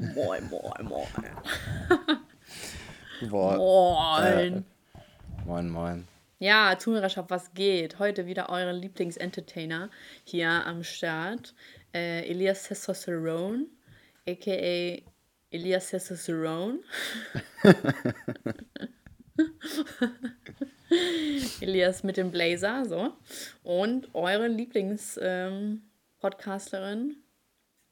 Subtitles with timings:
[0.00, 1.04] Moin, moin, moin.
[3.28, 4.56] Boah, Moin.
[4.56, 4.62] Äh,
[5.44, 6.08] moin, moin.
[6.38, 7.98] Ja, Zuhörerschaft, was geht?
[7.98, 9.90] Heute wieder eure Lieblingsentertainer
[10.24, 11.54] hier am Start.
[11.92, 13.66] Äh, Elias Testosterone,
[14.26, 15.02] a.k.a.
[15.54, 16.78] Elias Testosterone.
[21.60, 23.12] Elias mit dem Blazer, so.
[23.62, 27.16] Und eure Lieblings-Podcasterin,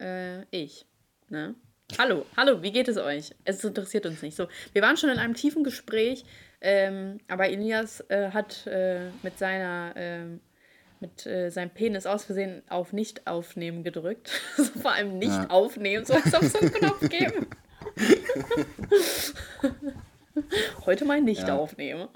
[0.00, 0.86] äh, ich.
[1.28, 1.54] Ne?
[1.96, 3.34] Hallo, hallo, wie geht es euch?
[3.44, 4.36] Es interessiert uns nicht.
[4.36, 6.24] So, wir waren schon in einem tiefen Gespräch,
[6.60, 10.40] ähm, aber Elias äh, hat äh, mit seiner ähm,
[11.00, 14.30] mit äh, seinem Penis aus Versehen auf Nicht aufnehmen gedrückt.
[14.56, 15.48] so, vor allem nicht Ja.
[15.48, 17.46] aufnehmen, so als ob es so einen Knopf gäbe.
[20.86, 21.56] Heute mal nicht Ja.
[21.56, 22.08] aufnehmen.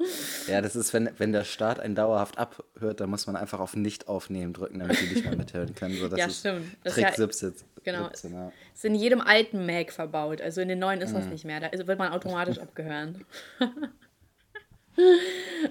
[0.49, 3.75] Ja, das ist, wenn, wenn der Start einen dauerhaft abhört, dann muss man einfach auf
[3.75, 5.97] Nicht aufnehmen drücken, damit die nicht mehr mithören können.
[5.97, 6.66] So, das Ja, ist stimmt.
[6.85, 7.55] Das ist Trick ja- 17.
[7.85, 8.05] genau.
[8.09, 8.53] 17 ja.
[8.75, 10.41] Ist in jedem alten Mac verbaut.
[10.41, 11.17] Also in den neuen ist Mhm.
[11.17, 11.61] das nicht mehr.
[11.61, 13.17] Da wird man automatisch abgehört.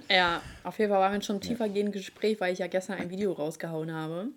[0.10, 3.10] ja, auf jeden Fall waren wir schon einem tiefergehenden Gespräch, weil ich ja gestern ein
[3.10, 4.28] Video rausgehauen habe,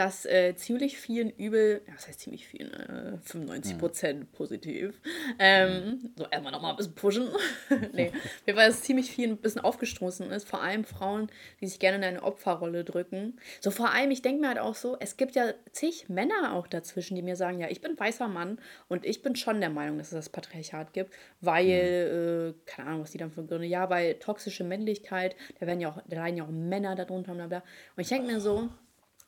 [0.00, 4.98] das äh, ziemlich vielen übel, ja, was heißt ziemlich vielen, äh, 95 Prozent positiv.
[5.38, 7.28] Ähm, so erstmal nochmal ein bisschen pushen.
[7.92, 8.10] nee,
[8.46, 11.98] mir war es ziemlich vielen ein bisschen aufgestoßen ist, vor allem Frauen, die sich gerne
[11.98, 13.38] in eine Opferrolle drücken.
[13.60, 16.66] So vor allem, ich denke mir halt auch so, es gibt ja zig Männer auch
[16.66, 19.98] dazwischen, die mir sagen, ja, ich bin weißer Mann und ich bin schon der Meinung,
[19.98, 21.12] dass es das Patriarchat gibt,
[21.42, 25.80] weil, äh, keine Ahnung, was die dann für Gründe, ja, weil toxische Männlichkeit, da werden
[25.80, 27.62] ja auch, da leiden ja auch Männer darunter, bla bla.
[27.96, 28.70] Und ich denke mir so,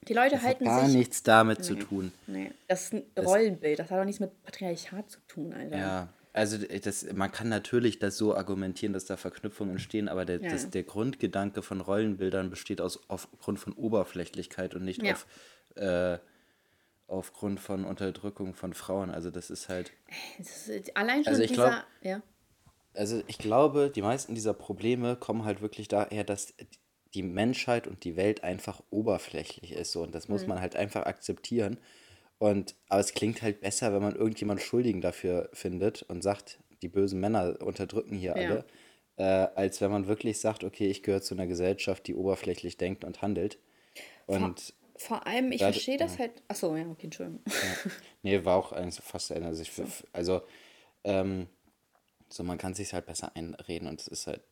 [0.09, 0.97] die Leute Das hat halten gar sich.
[0.97, 1.81] nichts damit zu Nee.
[1.81, 2.13] tun.
[2.27, 5.77] Nee, das ist ein Rollenbild, das hat auch nichts mit Patriarchat zu tun, Alter.
[5.79, 10.41] Ja, also das, man kann natürlich das so argumentieren, dass da Verknüpfungen entstehen, aber der,
[10.41, 10.51] Ja.
[10.51, 15.13] das, der Grundgedanke von Rollenbildern besteht aus aufgrund von Oberflächlichkeit und nicht Ja.
[15.13, 15.27] auf,
[15.77, 16.19] äh,
[17.07, 19.11] aufgrund von Unterdrückung von Frauen.
[19.11, 19.93] Also das ist halt.
[20.39, 21.69] Das ist, allein schon Also ich dieser.
[21.69, 22.23] glaub- ja.
[22.95, 26.55] Also ich glaube, die meisten dieser Probleme kommen halt wirklich daher, dass
[27.15, 29.93] die Menschheit und die Welt einfach oberflächlich ist.
[29.93, 30.35] So, und das Mhm.
[30.35, 31.79] muss man halt einfach akzeptieren.
[32.39, 36.89] Und, aber es klingt halt besser, wenn man irgendjemand Schuldigen dafür findet und sagt, die
[36.89, 38.43] bösen Männer unterdrücken hier Ja.
[38.43, 38.65] alle,
[39.17, 39.23] äh,
[39.57, 43.23] als wenn man wirklich sagt, okay, ich gehöre zu einer Gesellschaft, die oberflächlich denkt und
[43.23, 43.59] handelt.
[44.27, 46.43] Und Vor allem, ich Da- verstehe das halt.
[46.49, 47.41] Achso, ja, okay, Entschuldigung.
[48.23, 49.49] Nee, war auch eigentlich fast zu Ende.
[49.49, 49.65] Also,
[50.13, 50.43] also
[51.05, 51.49] ähm,
[52.29, 54.43] so, man kann sich halt besser einreden und es ist halt.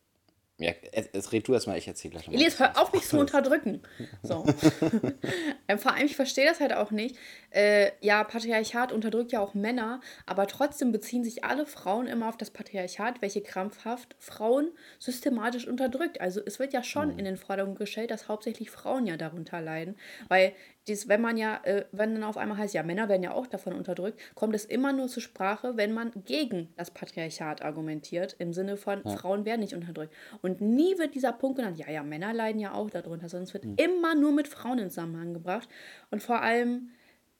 [0.61, 2.39] Ja, es, red du erstmal, ich erzähle gleich nochmal.
[2.39, 3.81] Elias, hör auf, mich zu unterdrücken.
[4.21, 4.45] So.
[5.77, 7.17] Vor allem, ich verstehe das halt auch nicht.
[7.49, 12.37] Äh, ja, Patriarchat unterdrückt ja auch Männer, aber trotzdem beziehen sich alle Frauen immer auf
[12.37, 16.21] das Patriarchat, welche krampfhaft Frauen systematisch unterdrückt.
[16.21, 19.97] Also es wird ja schon in den Vordergrund gestellt, dass hauptsächlich Frauen ja darunter leiden.
[20.27, 20.53] Weil
[20.87, 23.47] dies, wenn man ja, äh, wenn dann auf einmal heißt, ja, Männer werden ja auch
[23.47, 28.53] davon unterdrückt, kommt es immer nur zur Sprache, wenn man gegen das Patriarchat argumentiert, im
[28.53, 30.13] Sinne von Frauen werden nicht unterdrückt.
[30.41, 33.53] Und nie wird dieser Punkt genannt, ja, ja, Männer leiden ja auch darunter, sondern es
[33.53, 35.69] wird immer nur mit Frauen in Zusammenhang gebracht.
[36.09, 36.89] Und vor allem,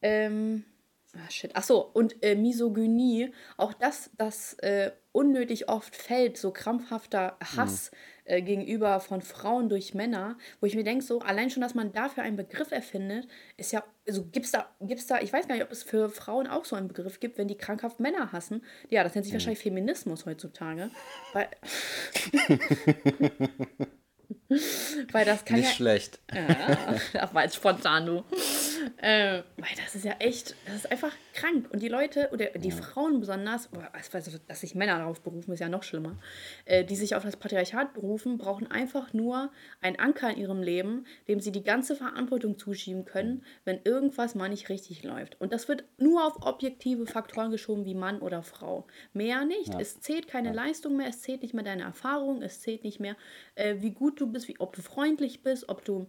[0.03, 0.63] ähm,
[1.16, 6.52] ah, shit, ach so, und äh, Misogynie, auch das, das äh, unnötig oft fällt, so
[6.52, 7.91] krampfhafter Hass
[8.31, 11.92] äh, gegenüber von Frauen durch Männer, wo ich mir denke, so allein schon, dass man
[11.92, 13.28] dafür einen Begriff erfindet,
[13.58, 16.47] ist ja, also gibt's da, gibt's da, ich weiß gar nicht, ob es für Frauen
[16.47, 18.64] auch so einen Begriff gibt, wenn die krankhaft Männer hassen.
[18.90, 20.90] Ja, das nennt sich wahrscheinlich Feminismus heutzutage.
[21.34, 21.50] Weil,
[25.12, 26.20] weil das kann Nicht ja, schlecht.
[26.34, 28.24] ja, das war jetzt spontan, du.
[28.97, 31.69] Äh, weil das ist ja echt, das ist einfach krank.
[31.72, 35.69] Und die Leute, oder die Frauen besonders, also, dass sich Männer darauf berufen, ist ja
[35.69, 36.18] noch schlimmer,
[36.66, 41.06] äh, die sich auf das Patriarchat berufen, brauchen einfach nur einen Anker in ihrem Leben,
[41.28, 45.40] dem sie die ganze Verantwortung zuschieben können, wenn irgendwas mal nicht richtig läuft.
[45.40, 48.88] Und das wird nur auf objektive Faktoren geschoben, wie Mann oder Frau.
[49.14, 49.74] Mehr nicht.
[49.80, 53.16] Es zählt keine Leistung mehr, es zählt nicht mehr deine Erfahrung, es zählt nicht mehr,
[53.56, 56.08] äh, wie gut du bist, wie, ob du freundlich bist, ob du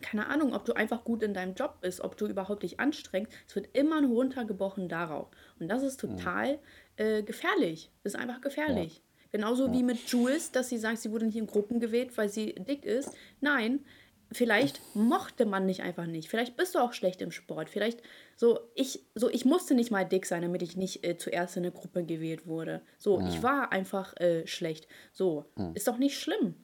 [0.00, 3.32] keine Ahnung, ob du einfach gut in deinem Job bist, ob du überhaupt dich anstrengst.
[3.46, 5.28] Es wird immer nur runtergebrochen darauf.
[5.58, 6.58] Und das ist total
[6.96, 7.90] äh, gefährlich.
[8.04, 9.02] Ist einfach gefährlich.
[9.30, 12.54] Genauso wie mit Jules, dass sie sagt, sie wurde nicht in Gruppen gewählt, weil sie
[12.54, 13.10] dick ist.
[13.40, 13.84] Nein,
[14.32, 16.28] vielleicht mochte man nicht einfach nicht.
[16.30, 17.68] Vielleicht bist du auch schlecht im Sport.
[17.68, 18.02] Vielleicht
[18.36, 21.64] so, ich, so, ich musste nicht mal dick sein, damit ich nicht äh, zuerst in
[21.64, 22.80] eine Gruppe gewählt wurde.
[22.98, 24.88] So, ich war einfach äh, schlecht.
[25.12, 26.54] So, ist doch nicht schlimm.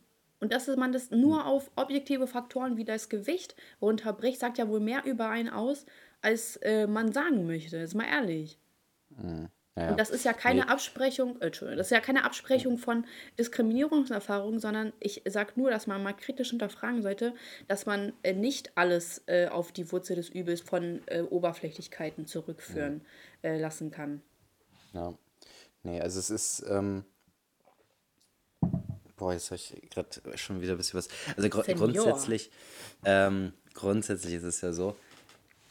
[0.41, 4.81] Und dass man das nur auf objektive Faktoren wie das Gewicht runterbricht, sagt ja wohl
[4.81, 5.87] mehr über einen aus,
[6.23, 7.77] als äh, man sagen möchte.
[7.79, 8.59] Ist mal ehrlich.
[9.77, 10.67] Ja, Und das ist ja keine Nee.
[10.69, 13.07] Absprechung, äh, Entschuldigung, das ist ja keine Absprechung von
[13.39, 17.35] Diskriminierungserfahrungen, sondern ich sage nur, dass man mal kritisch hinterfragen sollte,
[17.67, 23.05] dass man äh, nicht alles äh, auf die Wurzel des Übels von äh, Oberflächlichkeiten zurückführen
[23.43, 24.23] äh, lassen kann.
[24.93, 25.15] Ja.
[25.83, 27.05] Nee, also es ist, ähm,
[29.17, 31.09] boah, jetzt habe ich gerade schon wieder ein bisschen was.
[31.37, 31.93] Also gru Senior.
[31.93, 32.51] grundsätzlich,
[33.05, 34.97] ähm, grundsätzlich ist es ja so,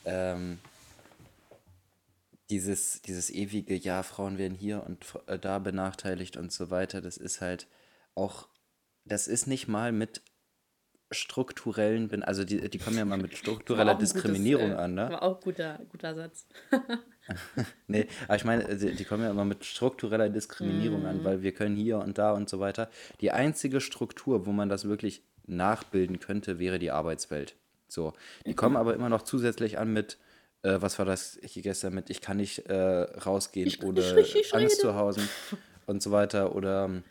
[0.06, 0.60] ähm,
[2.50, 7.18] dieses, dieses ewige, ja, Frauen werden hier und äh, da benachteiligt und so weiter, das
[7.18, 7.68] ist halt
[8.16, 8.48] auch,
[9.06, 10.22] das ist nicht mal mit
[11.12, 15.10] strukturellen, also die, die kommen ja mal mit struktureller ein gutes, Diskriminierung äh, an, ne?
[15.10, 16.48] War auch guter, guter Satz.
[17.88, 21.54] Nee, aber ich meine, die, die kommen ja immer mit struktureller Diskriminierung an, weil wir
[21.54, 22.90] können hier und da und so weiter.
[23.22, 27.56] Die einzige Struktur, wo man das wirklich nachbilden könnte, wäre die Arbeitswelt.
[27.88, 28.14] So.
[28.46, 30.18] Die kommen aber immer noch zusätzlich an mit,
[30.64, 34.16] äh, was war das hier gestern mit, ich kann nicht äh, rausgehen Ich oder nicht
[34.16, 35.22] richtig Angst zu Hause
[35.86, 36.56] und so weiter.
[36.56, 37.04] Oder ähm,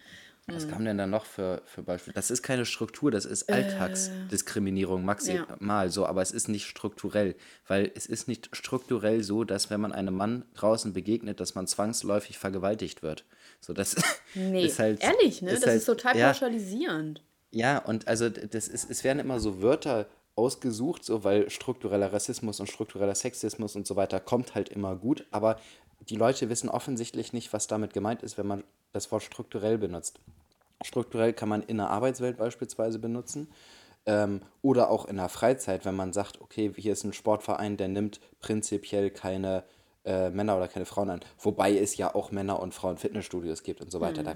[0.47, 2.15] was kam denn da noch für, für Beispiele?
[2.15, 7.37] Das ist keine Struktur, das ist Alltagsdiskriminierung maximal so, aber es ist nicht strukturell,
[7.67, 11.67] weil es ist nicht strukturell so, dass wenn man einem Mann draußen begegnet, dass man
[11.67, 13.25] zwangsläufig vergewaltigt wird.
[13.61, 13.97] So, das
[14.35, 15.03] Nee, ist halt.
[15.03, 15.53] ehrlich, ne?
[15.53, 17.23] das halt- ist total ja, pauschalisierend.
[17.51, 22.59] ja, und also das ist, es werden immer so Wörter ausgesucht, so weil struktureller Rassismus
[22.59, 25.59] und struktureller Sexismus und so weiter kommt halt immer gut, aber
[26.09, 30.21] die Leute wissen offensichtlich nicht, was damit gemeint ist, wenn man das Wort strukturell benutzt.
[30.83, 33.49] Strukturell kann man in der Arbeitswelt beispielsweise benutzen
[34.07, 37.89] ähm, oder auch in der Freizeit, wenn man sagt, okay, hier ist ein Sportverein, der
[37.89, 39.65] nimmt prinzipiell keine
[40.05, 43.81] äh, Männer oder keine Frauen an, wobei es ja auch Männer und Frauen Fitnessstudios gibt
[43.81, 44.25] und so weiter.
[44.25, 44.35] Da,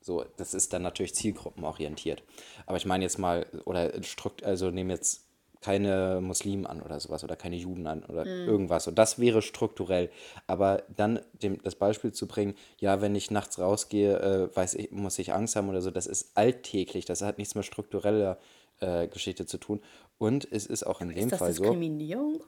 [0.00, 2.22] so, das ist dann natürlich zielgruppenorientiert.
[2.66, 5.26] Aber ich meine jetzt mal, oder Strukt, also nehmen jetzt
[5.62, 8.86] keine Muslimen an oder sowas oder keine Juden an oder irgendwas.
[8.88, 10.10] Und das wäre strukturell.
[10.46, 14.90] Aber dann dem, das Beispiel zu bringen, ja, wenn ich nachts rausgehe, äh, weiß ich,
[14.90, 17.04] muss ich Angst haben oder so, das ist alltäglich.
[17.06, 18.38] Das hat nichts mit struktureller
[18.80, 19.80] äh, Geschichte zu tun.
[20.18, 21.62] Und es ist auch in dem Ist das Fall so.
[21.62, 22.42] Diskriminierung?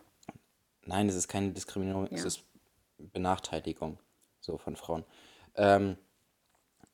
[0.84, 2.26] Nein, es ist keine Diskriminierung, es Ja.
[2.26, 2.42] ist
[2.98, 3.98] Benachteiligung
[4.40, 5.04] so von Frauen.
[5.56, 5.96] Ähm,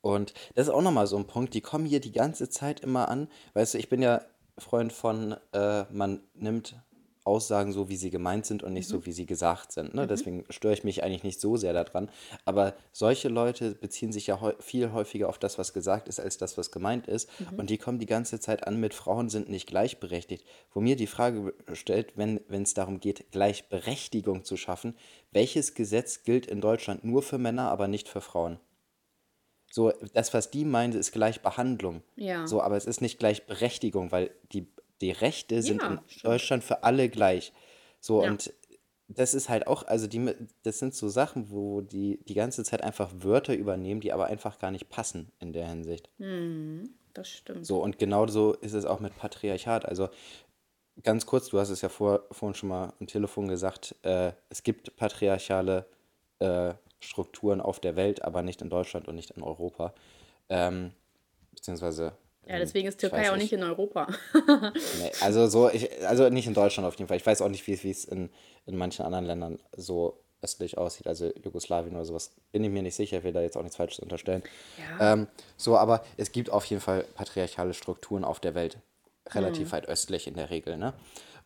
[0.02, 3.08] und das ist auch nochmal so ein Punkt, die kommen hier die ganze Zeit immer
[3.08, 3.28] an.
[3.54, 4.22] Weißt du, ich bin ja
[4.60, 6.76] Freund von, äh, man nimmt
[7.24, 9.94] Aussagen so, wie sie gemeint sind und nicht so, wie sie gesagt sind.
[9.94, 10.06] Ne?
[10.06, 12.10] Deswegen störe ich mich eigentlich nicht so sehr daran.
[12.44, 16.56] Aber solche Leute beziehen sich ja viel häufiger auf das, was gesagt ist, als das,
[16.56, 17.28] was gemeint ist.
[17.56, 20.44] Und die kommen die ganze Zeit an mit Frauen sind nicht gleichberechtigt.
[20.72, 24.96] Wo mir die Frage stellt, wenn es darum geht, Gleichberechtigung zu schaffen,
[25.30, 28.58] welches Gesetz gilt in Deutschland nur für Männer, aber nicht für Frauen?
[29.72, 32.02] So, das, was die meinen, ist Gleichbehandlung.
[32.16, 32.46] Ja.
[32.46, 34.66] So, aber es ist nicht Gleichberechtigung, weil die,
[35.00, 36.24] die Rechte sind Ja, in stimmt.
[36.24, 37.52] Deutschland für alle gleich.
[38.00, 38.30] So, Ja.
[38.30, 38.52] und
[39.08, 40.32] das ist halt auch, also die,
[40.62, 44.58] das sind so Sachen, wo die die ganze Zeit einfach Wörter übernehmen, die aber einfach
[44.60, 46.08] gar nicht passen in der Hinsicht.
[47.12, 47.66] Das stimmt.
[47.66, 49.84] So, und genau so ist es auch mit Patriarchat.
[49.84, 50.10] Also
[51.02, 54.62] ganz kurz, du hast es ja vor, vorhin schon mal am Telefon gesagt, äh, es
[54.62, 55.86] gibt patriarchale
[56.38, 59.94] äh, Strukturen auf der Welt, aber nicht in Deutschland und nicht in Europa.
[60.48, 60.92] Ähm,
[61.52, 62.12] beziehungsweise.
[62.46, 64.08] Ja, deswegen ist Türkei auch nicht in Europa.
[64.98, 67.16] Nee, also so, ich, also nicht in Deutschland auf jeden Fall.
[67.16, 68.30] Ich weiß auch nicht, wie, es in,
[68.66, 72.32] in manchen anderen Ländern so östlich aussieht, also Jugoslawien oder sowas.
[72.50, 74.42] Bin ich mir nicht sicher, ich will da jetzt auch nichts Falsches unterstellen.
[74.78, 75.12] Ja.
[75.12, 75.26] Ähm,
[75.56, 78.78] so, aber es gibt auf jeden Fall patriarchale Strukturen auf der Welt.
[79.32, 80.94] Relativ weit östlich in der Regel, ne?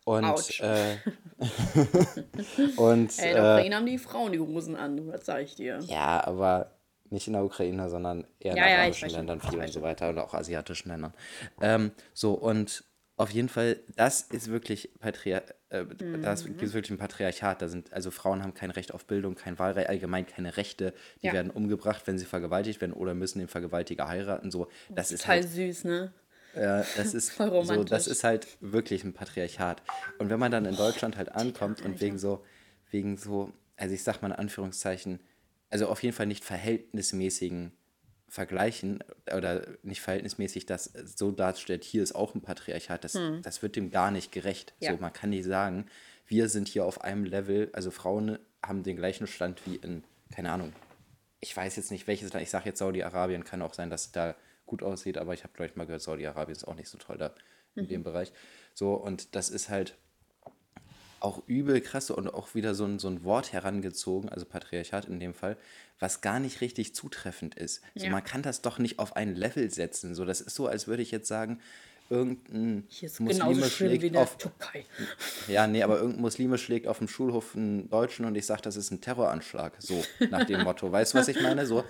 [0.05, 0.97] Und, äh,
[2.77, 5.55] und Ey, in äh, der Ukraine haben die Frauen die Hosen an, das sag ich
[5.55, 5.79] dir.
[5.87, 6.71] ja, aber
[7.09, 10.09] nicht in der Ukraine, sondern eher in Ja, ja, arabischen Ländern viel und so weiter
[10.09, 11.13] und auch asiatischen Ländern.
[11.61, 12.83] Ähm, so, und
[13.17, 15.85] auf jeden Fall, das ist wirklich Patriar äh,
[16.21, 16.55] das Mhm.
[16.61, 17.61] es wirklich ein Patriarchat.
[17.61, 20.93] Da sind, also Frauen haben kein Recht auf Bildung, kein Wahlrecht, allgemein keine Rechte.
[21.21, 21.33] Die Ja.
[21.33, 24.51] werden umgebracht, wenn sie vergewaltigt werden oder müssen den Vergewaltiger heiraten.
[24.51, 26.11] So, das ist Total halt süß, ne?
[26.55, 29.81] Äh, das ist so, das ist halt wirklich ein Patriarchat.
[30.17, 32.43] Und wenn man dann in Deutschland halt ankommt und wegen so,
[32.89, 35.19] wegen so, also ich sag mal in Anführungszeichen,
[35.69, 37.71] also auf jeden Fall nicht verhältnismäßigen
[38.27, 39.03] Vergleichen
[39.35, 43.91] oder nicht verhältnismäßig das so darstellt, hier ist auch ein Patriarchat, das, das wird dem
[43.91, 44.71] gar nicht gerecht.
[44.79, 44.85] Hm.
[44.85, 44.91] Ja.
[44.91, 45.85] So, man kann nicht sagen,
[46.27, 50.51] wir sind hier auf einem Level, also Frauen haben den gleichen Stand wie in, keine
[50.51, 50.73] Ahnung,
[51.39, 54.35] ich weiß jetzt nicht welches Land, ich sage jetzt Saudi-Arabien, kann auch sein, dass da
[54.65, 57.17] gut aussieht, aber ich habe, glaube ich, mal gehört, Saudi-Arabien ist auch nicht so toll
[57.17, 57.33] da
[57.75, 58.31] in dem Bereich.
[58.73, 59.97] So, und das ist halt
[61.19, 65.19] auch übel krass und auch wieder so ein, so ein Wort herangezogen, also Patriarchat in
[65.19, 65.57] dem Fall,
[65.99, 67.81] was gar nicht richtig zutreffend ist.
[67.95, 68.11] So, Ja.
[68.11, 70.13] man kann das doch nicht auf ein Level setzen.
[70.13, 71.59] So, das ist so, als würde ich jetzt sagen,
[72.09, 72.87] irgendein
[73.19, 74.85] Muslime schlägt auf, Türkei.
[75.47, 78.75] ja, nee, aber irgendein Muslime schlägt auf dem Schulhof einen Deutschen und ich sage, das
[78.75, 79.73] ist ein Terroranschlag.
[79.79, 80.91] So, nach dem Motto.
[80.91, 81.65] Weißt du, was ich meine?
[81.65, 81.83] So,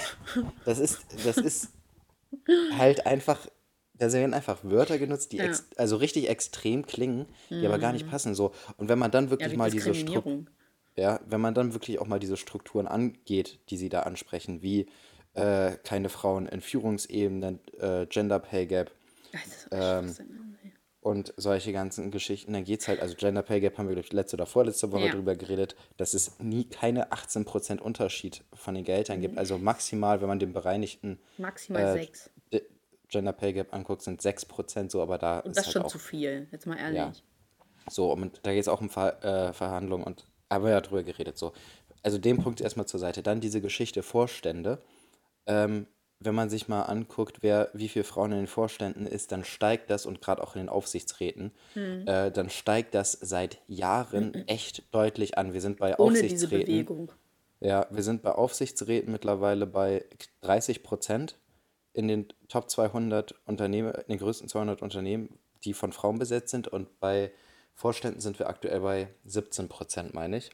[0.66, 1.70] das ist, das ist
[2.78, 3.46] halt einfach,
[3.94, 5.50] da werden einfach Wörter genutzt, die Ja.
[5.76, 8.34] also richtig extrem klingen, die aber gar nicht passen.
[8.34, 8.52] So.
[8.76, 10.50] Und wenn man dann Ja, wirklich wie mal diese Struktur, Diskriminierung.
[10.96, 14.86] ja, wenn man dann wirklich auch mal diese Strukturen angeht, die sie da ansprechen, wie
[15.34, 18.90] äh, keine Frauen in Führungsebenen, äh, Gender Pay Gap,
[19.32, 20.16] Ja, das ist Ähm.
[21.06, 24.06] Und solche ganzen Geschichten, dann geht es halt, also Gender Pay Gap haben wir, glaube
[24.06, 25.12] ich, letzte oder vorletzte Woche Ja.
[25.12, 29.20] drüber geredet, dass es nie keine 18% Unterschied von den Gehältern Mhm.
[29.22, 29.38] gibt.
[29.38, 32.30] Also maximal, wenn man den bereinigten Maximal äh, sechs.
[32.52, 32.66] D-
[33.08, 35.86] Gender Pay Gap anguckt, sind 6% so, aber da Und ist das halt schon auch
[35.92, 36.96] zu viel, jetzt mal ehrlich.
[36.98, 37.12] Ja.
[37.88, 41.38] so, und da geht es auch um Ver äh, Verhandlungen und aber ja drüber geredet.
[41.38, 41.52] So.
[42.02, 43.22] Also den Punkt erstmal zur Seite.
[43.22, 44.82] Dann diese Geschichte Vorstände.
[45.46, 45.86] Ähm,
[46.20, 49.90] wenn man sich mal anguckt, wer, wie viele Frauen in den Vorständen ist, dann steigt
[49.90, 52.06] das und gerade auch in den Aufsichtsräten, Hm.
[52.06, 55.52] äh, dann steigt das seit Jahren echt deutlich an.
[55.52, 56.66] Wir sind bei Ohne diese Aufsichtsräten.
[56.66, 57.12] Bewegung.
[57.60, 60.04] Ja, wir sind bei Aufsichtsräten mittlerweile bei
[60.42, 61.36] 30 Prozent
[61.92, 66.68] in den Top 200 Unternehmen, in den größten 200 Unternehmen, die von Frauen besetzt sind.
[66.68, 67.32] Und bei
[67.74, 70.50] Vorständen sind wir aktuell bei 17 Prozent, meine ich.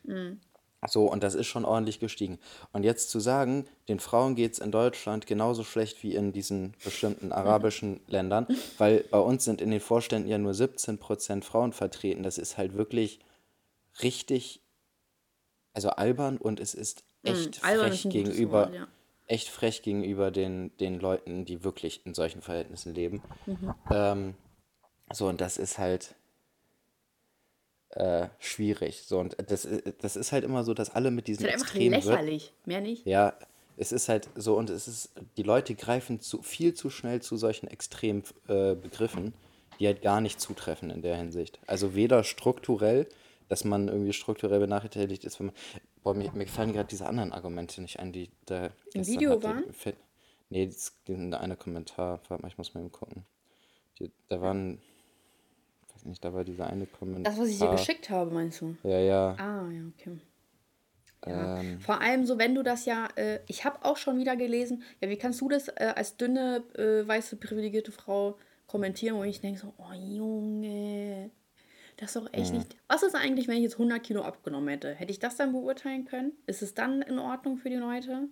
[0.87, 2.39] So, und das ist schon ordentlich gestiegen.
[2.73, 6.75] Und jetzt zu sagen, den Frauen geht es in Deutschland genauso schlecht wie in diesen
[6.83, 8.49] bestimmten arabischen Ländern,
[8.79, 12.59] weil bei uns sind in den Vorständen ja nur 17 Prozent Frauen vertreten, das ist
[12.59, 13.21] halt wirklich
[14.03, 14.61] richtig,
[15.73, 18.89] also albern und es ist echt Mm, frech gegenüber, Wort, ja.
[19.27, 23.23] echt frech gegenüber den, den Leuten, die wirklich in solchen Verhältnissen leben.
[23.47, 23.75] Mhm.
[23.91, 24.35] Ähm,
[25.13, 26.17] so, und das ist halt
[27.93, 29.03] äh, schwierig.
[29.07, 31.61] So, und das, i- das ist halt immer so, dass alle mit diesen Das ist
[31.61, 32.53] halt einfach extremen Wör- lächerlich.
[32.65, 33.07] Mehr nicht.
[33.07, 33.35] ja,
[33.77, 37.37] es ist halt so und es ist, die Leute greifen zu, viel zu schnell zu
[37.37, 39.33] solchen extremen äh, Begriffen,
[39.81, 41.59] die halt gar nicht zutreffen in der Hinsicht.
[41.67, 43.07] Also weder strukturell,
[43.49, 45.55] dass man irgendwie strukturell benachteiligt ist, wenn man.
[46.03, 49.43] Boah, mir, mir fallen gerade diese anderen Argumente nicht ein, die da gestern Video hatte.
[49.45, 49.65] waren?
[50.51, 52.21] Nee, das ist eine Kommentar.
[52.29, 53.25] Warte mal, ich muss mal eben gucken.
[53.99, 54.81] Die, da waren.
[56.05, 57.33] Nicht, war dieser eine Kommentar.
[57.33, 58.77] Das, was ich dir geschickt habe, meinst du?
[58.83, 59.37] Ja, ja.
[59.39, 60.19] Ah, ja, okay.
[61.27, 61.61] Ja.
[61.61, 64.83] Ähm, Vor allem so, wenn du das ja, äh, ich habe auch schon wieder gelesen,
[65.01, 69.41] ja, wie kannst du das äh, als dünne, äh, weiße, privilegierte Frau kommentieren, wo ich
[69.41, 71.31] denke so, oh Junge,
[71.99, 72.77] das ist doch echt nicht.
[72.89, 74.93] Was ist eigentlich, wenn ich jetzt 100 Kilo abgenommen hätte?
[74.95, 76.33] Hätte ich das dann beurteilen können?
[76.47, 78.29] Ist es dann in Ordnung für die Leute?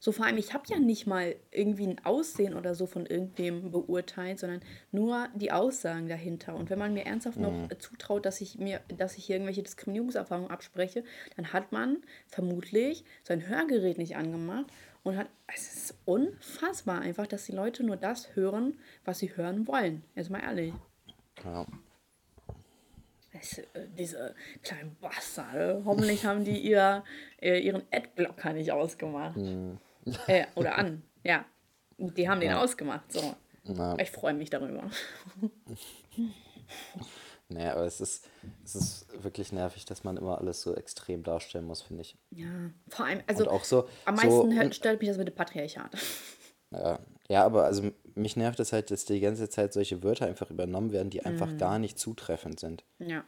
[0.00, 3.70] So vor allem, ich habe ja nicht mal irgendwie ein Aussehen oder so von irgendwem
[3.70, 4.60] beurteilt, sondern
[4.92, 6.54] nur die Aussagen dahinter.
[6.54, 9.62] Und wenn man mir ernsthaft noch äh, zutraut, dass ich mir, dass ich hier irgendwelche
[9.62, 11.04] Diskriminierungserfahrungen abspreche,
[11.36, 14.66] dann hat man vermutlich sein Hörgerät nicht angemacht
[15.02, 15.28] und hat.
[15.54, 20.02] Es ist unfassbar einfach, dass die Leute nur das hören, was sie hören wollen.
[20.14, 20.74] Jetzt mal ehrlich.
[21.44, 21.64] ja.
[23.40, 23.64] Es, äh,
[23.96, 25.82] diese kleinen Bastarde.
[25.84, 27.04] Hoffentlich haben die ihr,
[27.40, 29.36] äh, ihren Adblocker nicht ausgemacht.
[30.28, 31.02] Äh, oder an.
[31.24, 31.44] Ja.
[31.98, 33.10] Die haben den ausgemacht.
[33.12, 33.34] So.
[33.64, 34.88] Na, Ich freue mich darüber.
[37.48, 38.28] Naja, aber es ist,
[38.64, 42.18] es ist wirklich nervig, dass man immer alles so extrem darstellen muss, finde ich.
[42.30, 42.48] Ja.
[42.88, 43.88] Vor allem, also Und auch so.
[44.04, 45.96] am so meisten hört- un- stört mich das mit dem Patriarchat.
[46.72, 46.98] ja,
[47.28, 50.90] ja, aber also mich nervt es halt, dass die ganze Zeit solche Wörter einfach übernommen
[50.90, 51.58] werden, die einfach Mhm.
[51.58, 52.84] gar nicht zutreffend sind.
[52.98, 53.24] Ja.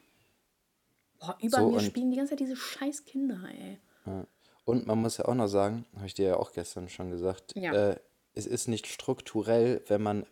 [1.20, 3.78] Boah, über So, mir spielen die ganze Zeit diese scheiß Kinder, ey.
[4.68, 7.54] Und man muss ja auch noch sagen, habe ich dir ja auch gestern schon gesagt,
[7.56, 7.72] Ja.
[7.72, 7.96] äh,
[8.34, 10.26] es ist nicht strukturell, wenn man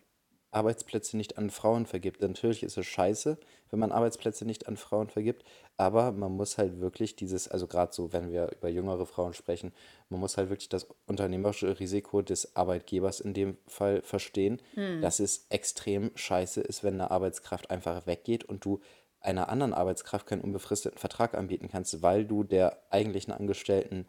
[0.51, 2.21] Arbeitsplätze nicht an Frauen vergibt.
[2.21, 3.39] Natürlich ist es scheiße,
[3.71, 5.43] wenn man Arbeitsplätze nicht an Frauen vergibt,
[5.79, 9.73] aber man muss halt wirklich dieses, also gerade so, wenn wir über jüngere Frauen sprechen,
[10.11, 14.61] man muss halt wirklich das unternehmerische Risiko des Arbeitgebers in dem Fall verstehen,
[15.01, 18.81] dass es extrem scheiße ist, wenn eine Arbeitskraft einfach weggeht und du
[19.21, 24.07] einer anderen Arbeitskraft keinen unbefristeten Vertrag anbieten kannst, weil du der eigentlichen Angestellten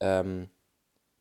[0.00, 0.48] ähm,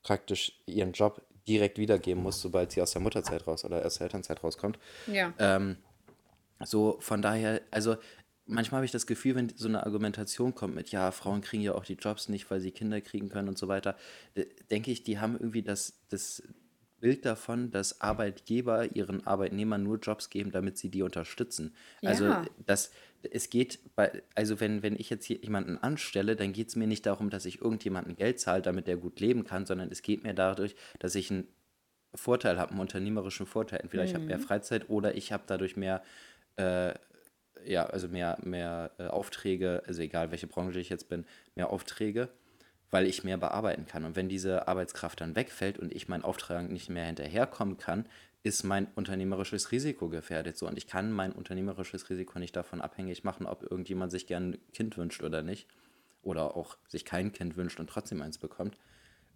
[0.03, 4.05] praktisch ihren Job direkt wiedergeben muss, sobald sie aus der Mutterzeit raus oder aus der
[4.05, 4.79] Elternzeit rauskommt.
[5.07, 5.33] Ja.
[5.39, 5.77] Ähm,
[6.63, 7.97] so, von daher, also
[8.45, 11.73] manchmal habe ich das Gefühl, wenn so eine Argumentation kommt mit, ja, Frauen kriegen ja
[11.73, 13.95] auch die Jobs nicht, weil sie Kinder kriegen können und so weiter,
[14.35, 16.43] d- denke ich, die haben irgendwie das, das
[16.99, 21.73] Bild davon, dass Arbeitgeber ihren Arbeitnehmern nur Jobs geben, damit sie die unterstützen.
[22.03, 22.45] Also Ja.
[22.65, 22.91] das,
[23.23, 26.87] es geht bei, also wenn, wenn ich jetzt hier jemanden anstelle, dann geht es mir
[26.87, 30.23] nicht darum, dass ich irgendjemanden Geld zahle, damit der gut leben kann, sondern es geht
[30.23, 31.47] mir dadurch, dass ich einen
[32.15, 33.81] Vorteil habe, einen unternehmerischen Vorteil.
[33.81, 36.03] Entweder ich habe mehr Freizeit oder ich habe dadurch mehr,
[36.57, 36.93] äh,
[37.65, 41.25] ja, also mehr, mehr äh, Aufträge, also egal welche Branche ich jetzt bin,
[41.55, 42.29] mehr Aufträge,
[42.91, 44.05] weil ich mehr bearbeiten kann.
[44.05, 48.05] Und wenn diese Arbeitskraft dann wegfällt und ich meinen Auftrag nicht mehr hinterherkommen kann,
[48.41, 50.57] ist mein unternehmerisches Risiko gefährdet.
[50.57, 54.51] So, und ich kann mein unternehmerisches Risiko nicht davon abhängig machen, ob irgendjemand sich gern
[54.51, 55.67] ein Kind wünscht oder nicht.
[56.21, 58.77] Oder auch sich kein Kind wünscht und trotzdem eins bekommt.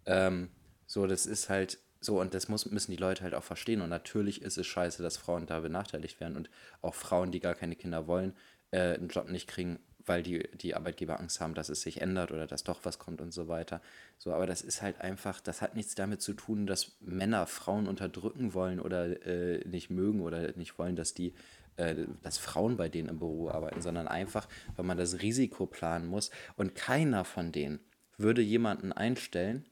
[0.06, 0.50] Ähm,
[0.86, 3.80] so, das ist halt so, und das muss, müssen die Leute halt auch verstehen.
[3.80, 6.50] Und natürlich ist es scheiße, dass Frauen da benachteiligt werden und
[6.82, 8.34] auch Frauen, die gar keine Kinder wollen,
[8.70, 12.30] äh, einen Job nicht kriegen, weil die, die Arbeitgeber Angst haben, dass es sich ändert
[12.30, 13.80] oder dass doch was kommt und so weiter.
[14.18, 17.86] So, aber das ist halt einfach, das hat nichts damit zu tun, dass Männer Frauen
[17.86, 21.32] unterdrücken wollen oder äh, nicht mögen oder nicht wollen, dass die,
[21.76, 26.06] äh, dass Frauen bei denen im Büro arbeiten, sondern einfach, weil man das Risiko planen
[26.06, 26.30] muss.
[26.56, 27.80] Und keiner von denen
[28.16, 29.64] würde jemanden einstellen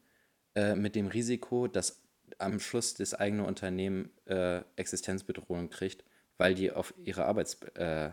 [0.55, 2.01] äh, mit dem Risiko, dass
[2.39, 6.03] am Schluss das eigene Unternehmen äh, Existenzbedrohung kriegt,
[6.37, 8.11] weil die auf ihre Arbeits, äh,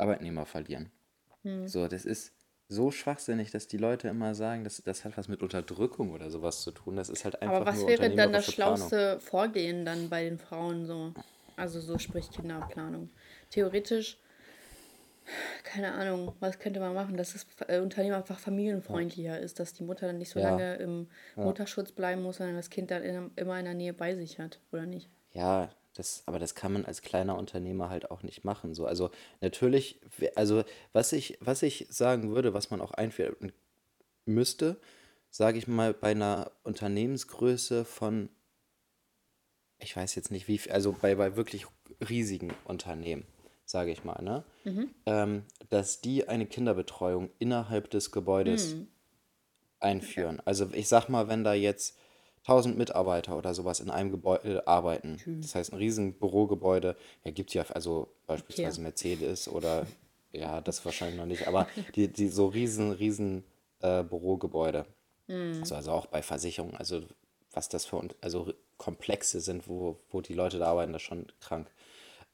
[0.00, 0.90] Arbeitnehmer verlieren.
[1.42, 1.66] Hm.
[1.66, 2.32] So, das ist
[2.68, 6.62] so schwachsinnig, dass die Leute immer sagen, dass das hat was mit Unterdrückung oder sowas
[6.62, 6.96] zu tun.
[6.96, 10.38] Das ist halt einfach Aber was nur wäre dann das schlauste Vorgehen dann bei den
[10.38, 11.12] Frauen so?
[11.56, 13.10] Also so sprich Kinderplanung.
[13.50, 14.18] Theoretisch,
[15.64, 19.82] keine Ahnung, was könnte man machen, dass das äh, Unternehmen einfach familienfreundlicher ist, dass die
[19.84, 20.50] Mutter dann nicht so Ja.
[20.50, 24.14] lange im Mutterschutz bleiben muss, sondern das Kind dann in, immer in der Nähe bei
[24.14, 25.10] sich hat, oder nicht?
[25.32, 28.74] Ja, das, aber das kann man als kleiner Unternehmer halt auch nicht machen.
[28.74, 30.00] So, also natürlich,
[30.34, 33.52] also was ich, was ich sagen würde, was man auch einführen
[34.24, 34.80] müsste,
[35.30, 38.30] sage ich mal, bei einer Unternehmensgröße von,
[39.78, 41.66] ich weiß jetzt nicht wie viel, also bei, bei wirklich
[42.08, 43.26] riesigen Unternehmen,
[43.64, 44.44] sage ich mal, ne?
[45.06, 48.74] Ähm, dass die eine Kinderbetreuung innerhalb des Gebäudes
[49.80, 50.40] einführen.
[50.44, 51.96] Also ich sag mal, wenn da jetzt
[52.44, 57.52] 1000 Mitarbeiter oder sowas in einem Gebäude arbeiten, das heißt ein riesen Bürogebäude, ja gibt
[57.52, 59.86] ja also beispielsweise Mercedes oder
[60.32, 63.44] ja, das wahrscheinlich noch nicht, aber die, die so riesen, riesen
[63.80, 64.86] äh, Bürogebäude.
[65.60, 67.02] Also, also auch bei Versicherungen, also
[67.52, 71.26] was das für also Komplexe sind, wo, wo die Leute da arbeiten, das ist schon
[71.40, 71.70] krank.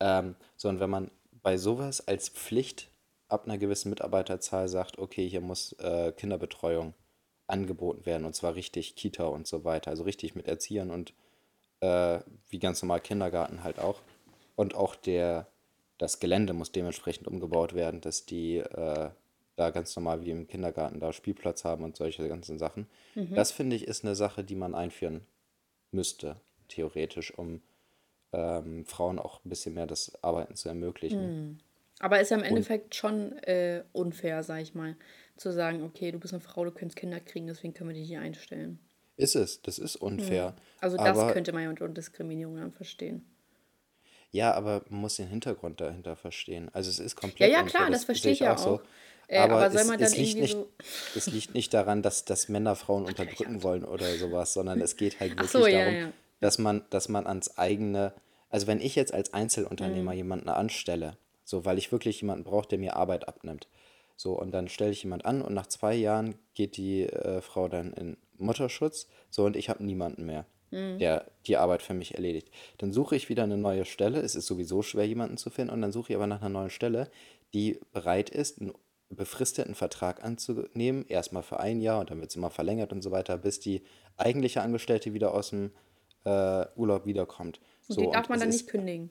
[0.00, 1.10] Ähm, so, und wenn man
[1.42, 2.88] bei sowas als Pflicht
[3.28, 6.94] ab einer gewissen Mitarbeiterzahl sagt, okay, hier muss äh, Kinderbetreuung
[7.46, 11.14] angeboten werden und zwar richtig Kita und so weiter, also richtig mit Erziehern und
[11.80, 14.00] äh, wie ganz normal Kindergarten halt auch.
[14.56, 15.46] Und auch der,
[15.98, 19.10] das Gelände muss dementsprechend umgebaut werden, dass die äh,
[19.56, 22.86] da ganz normal wie im Kindergarten da Spielplatz haben und solche ganzen Sachen.
[23.34, 25.26] Das finde ich ist eine Sache, die man einführen
[25.92, 27.62] müsste, theoretisch, um
[28.32, 31.60] ähm, Frauen auch ein bisschen mehr das Arbeiten zu ermöglichen.
[31.98, 34.96] Aber ist ja im Endeffekt schon äh, unfair, sag ich mal,
[35.36, 38.08] zu sagen, okay, du bist eine Frau, du könntest Kinder kriegen, deswegen können wir dich
[38.08, 38.78] hier einstellen.
[39.16, 40.54] Ist es, das ist unfair.
[40.80, 43.24] Also das aber, könnte man ja unter Diskriminierung dann verstehen.
[44.30, 46.68] Ja, aber man muss den Hintergrund dahinter verstehen.
[46.74, 48.82] Also es ist Ja, komplett ja, unfair, klar, das sehe verstehe ich ja auch.
[49.28, 50.70] Äh, Aber, aber soll es, man dann es, liegt nicht, so.
[51.16, 55.18] es liegt nicht daran, dass, dass Männer Frauen unterdrücken wollen oder sowas, sondern es geht
[55.18, 56.12] halt wirklich so, ja, darum, ja.
[56.40, 58.12] dass man, dass man ans eigene,
[58.50, 60.16] also wenn ich jetzt als Einzelunternehmer Mhm.
[60.16, 63.68] jemanden anstelle, so weil ich wirklich jemanden brauche, der mir Arbeit abnimmt,
[64.16, 67.68] so und dann stelle ich jemand an und nach zwei Jahren geht die äh, Frau
[67.68, 70.98] dann in Mutterschutz, so und ich habe niemanden mehr, Mhm.
[70.98, 72.50] der die Arbeit für mich erledigt.
[72.78, 74.18] Dann suche ich wieder eine neue Stelle.
[74.20, 76.70] Es ist sowieso schwer, jemanden zu finden und dann suche ich aber nach einer neuen
[76.70, 77.08] Stelle,
[77.54, 78.72] die bereit ist, einen
[79.08, 83.12] befristeten Vertrag anzunehmen, erstmal für ein Jahr und dann wird es immer verlängert und so
[83.12, 83.82] weiter, bis die
[84.16, 85.70] eigentliche Angestellte wieder aus dem
[86.24, 87.60] äh, Urlaub wiederkommt.
[87.88, 89.10] Und So, die darf man dann nicht kündigen.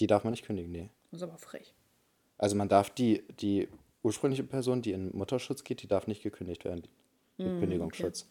[0.00, 0.90] Die darf man nicht kündigen, nee.
[1.10, 1.74] Das ist aber frech.
[2.38, 3.68] Also man darf die, die
[4.02, 6.86] ursprüngliche Person, die in Mutterschutz geht, die darf nicht gekündigt werden.
[7.36, 8.26] Mit Kündigungsschutz.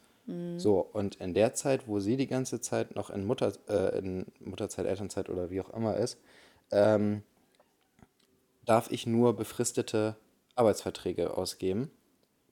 [0.58, 4.28] So, und in der Zeit, wo sie die ganze Zeit noch in, Mutter, äh, in
[4.39, 6.20] Mutterzeit, Elternzeit oder wie auch immer ist,
[6.72, 7.24] ähm,
[8.65, 10.15] darf ich nur befristete
[10.54, 11.89] Arbeitsverträge ausgeben.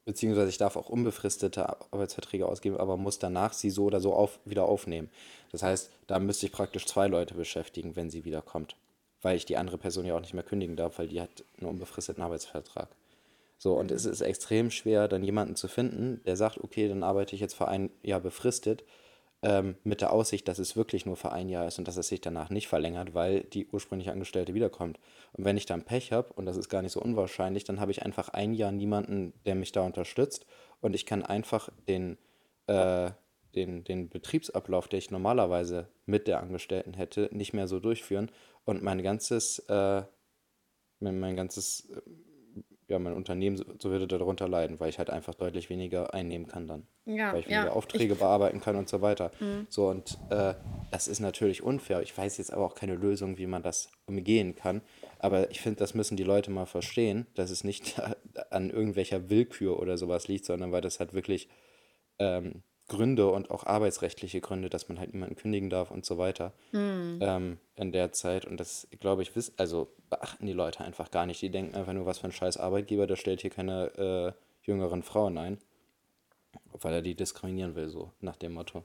[0.06, 4.40] Beziehungsweise ich darf auch unbefristete Arbeitsverträge ausgeben, aber muss danach sie so oder so auf,
[4.44, 5.12] wieder aufnehmen.
[5.52, 8.76] Das heißt, da müsste ich praktisch zwei Leute beschäftigen, wenn sie wiederkommt.
[9.22, 11.70] Weil ich die andere Person ja auch nicht mehr kündigen darf, weil die hat einen
[11.70, 12.90] unbefristeten Arbeitsvertrag.
[13.58, 17.34] So, und es ist extrem schwer, dann jemanden zu finden, der sagt, okay, dann arbeite
[17.36, 18.84] ich jetzt für ein Jahr befristet,
[19.44, 22.08] ähm, mit der Aussicht, dass es wirklich nur für ein Jahr ist und dass es
[22.08, 25.00] sich danach nicht verlängert, weil die ursprüngliche Angestellte wiederkommt.
[25.34, 27.92] Und wenn ich dann Pech habe, und das ist gar nicht so unwahrscheinlich, dann habe
[27.92, 30.46] ich einfach ein Jahr niemanden, der mich da unterstützt
[30.82, 32.18] und ich kann einfach den,
[32.68, 33.12] äh,
[33.56, 38.32] den, den Betriebsablauf, der ich normalerweise mit der Angestellten hätte, nicht mehr so durchführen
[38.66, 40.04] und mein ganzes, äh,
[41.00, 42.02] mein, mein ganzes, äh,
[42.90, 46.48] ja, mein Unternehmen, so, so würde darunter leiden, weil ich halt einfach deutlich weniger einnehmen
[46.48, 46.88] kann dann.
[47.06, 49.32] Ja, weil ich ja, weniger Aufträge bearbeiten kann und so weiter.
[49.70, 50.54] So, und äh,
[50.92, 52.02] das ist natürlich unfair.
[52.02, 54.82] Ich weiß jetzt aber auch keine Lösung, wie man das umgehen kann.
[55.20, 58.00] Aber ich finde, das müssen die Leute mal verstehen, dass es nicht
[58.52, 61.50] an irgendwelcher Willkür oder sowas liegt, sondern weil das halt wirklich
[62.20, 66.54] ähm, Gründe und auch arbeitsrechtliche Gründe, dass man halt niemanden kündigen darf und so weiter
[66.74, 68.46] ähm, in der Zeit.
[68.46, 71.42] Und das, glaube ich, wiss, also beachten die Leute einfach gar nicht.
[71.42, 75.04] Die denken einfach nur, was für ein scheiß Arbeitgeber, der stellt hier keine äh, jüngeren
[75.04, 75.58] Frauen ein,
[76.72, 78.84] weil er die diskriminieren will, so nach dem Motto.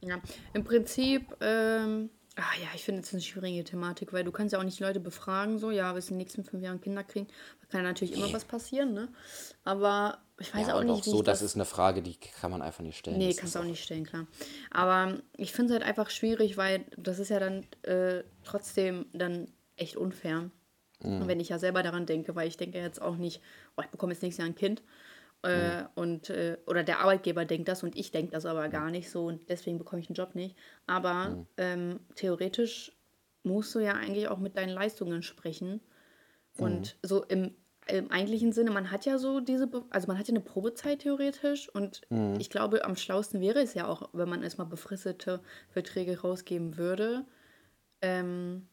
[0.00, 0.20] Ja,
[0.52, 4.58] im Prinzip, ähm, ach ja, ich finde es eine schwierige Thematik, weil du kannst ja
[4.58, 7.28] auch nicht Leute befragen, so, ja, willst du in den nächsten fünf Jahren Kinder kriegen?
[7.60, 9.08] Da kann ja natürlich immer was passieren, ne?
[9.62, 11.50] Aber ich weiß Ja, auch nicht, auch so, das das...
[11.50, 13.18] ist eine Frage, die kann man einfach nicht stellen.
[13.18, 14.26] Nee, Das kannst du auch nicht stellen, klar.
[14.70, 19.48] Aber ich finde es halt einfach schwierig, weil das ist ja dann äh, trotzdem dann
[19.76, 20.50] echt unfair.
[21.04, 23.40] Und wenn ich ja selber daran denke, weil ich denke jetzt auch nicht,
[23.76, 24.84] oh, ich bekomme jetzt nächstes Jahr ein Kind.
[25.42, 29.10] Äh, und, äh, oder der Arbeitgeber denkt das und ich denke das aber gar nicht
[29.10, 30.56] so und deswegen bekomme ich einen Job nicht.
[30.86, 32.92] Aber ähm, theoretisch
[33.42, 35.80] musst du ja eigentlich auch mit deinen Leistungen sprechen.
[36.58, 37.56] Und so im,
[37.88, 41.68] im eigentlichen Sinne, man hat ja so diese, also man hat ja eine Probezeit theoretisch
[41.68, 42.02] und
[42.38, 45.40] ich glaube, am schlausten wäre es ja auch, wenn man erstmal befristete
[45.70, 47.24] Verträge rausgeben würde.
[48.00, 48.68] Ähm,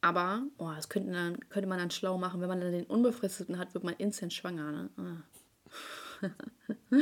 [0.00, 3.58] aber, oh, das könnte, dann, könnte man dann schlau machen, wenn man dann den unbefristeten
[3.58, 4.90] hat, wird man instant schwanger, ne?
[4.96, 6.28] Ah.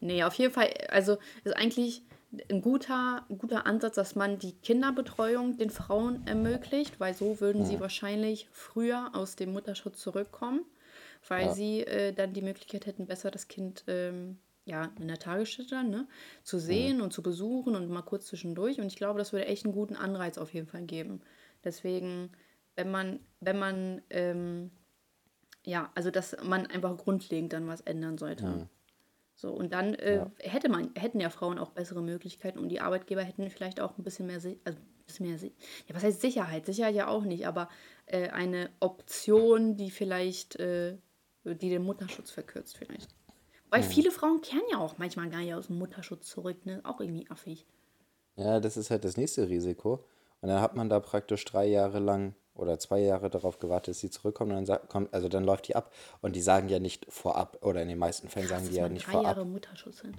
[0.00, 2.02] nee, auf jeden Fall, also ist eigentlich
[2.48, 7.64] ein guter, ein guter Ansatz, dass man die Kinderbetreuung den Frauen ermöglicht, weil so würden
[7.64, 10.64] sie wahrscheinlich früher aus dem Mutterschutz zurückkommen,
[11.28, 11.52] weil Ja.
[11.54, 16.06] sie äh, dann die Möglichkeit hätten, besser das Kind ähm, ja, in der Tagesstätte ne,
[16.44, 18.78] zu sehen und zu besuchen und mal kurz zwischendurch.
[18.78, 21.22] Und ich glaube, das würde echt einen guten Anreiz auf jeden Fall geben.
[21.64, 22.30] Deswegen,
[22.76, 24.70] wenn man, wenn man, ähm,
[25.64, 28.68] ja, also dass man einfach grundlegend dann was ändern sollte.
[29.40, 30.30] So, und dann äh, Ja.
[30.40, 34.04] hätte man, hätten ja Frauen auch bessere Möglichkeiten und die Arbeitgeber hätten vielleicht auch ein
[34.04, 36.66] bisschen mehr, also ein bisschen mehr, ja, was heißt Sicherheit?
[36.66, 37.70] Sicherheit ja auch nicht, aber
[38.04, 40.98] äh, eine Option, die vielleicht, äh,
[41.44, 43.14] die den Mutterschutz verkürzt vielleicht.
[43.70, 46.82] Weil viele Frauen kehren ja auch manchmal gar nicht aus dem Mutterschutz zurück, ne?
[46.84, 47.66] Auch irgendwie affig.
[48.36, 50.04] Ja, das ist halt das nächste Risiko.
[50.40, 54.00] Und dann hat man da praktisch drei Jahre lang oder zwei Jahre darauf gewartet, dass
[54.00, 54.50] sie zurückkommen.
[54.50, 55.92] Und dann sagt, kommt, also dann läuft die ab.
[56.20, 58.88] Und die sagen ja nicht vorab, oder in den meisten Fällen Krass, sagen die ja
[58.88, 59.36] nicht drei vorab.
[59.36, 60.16] Jahre Mutterschutz sind.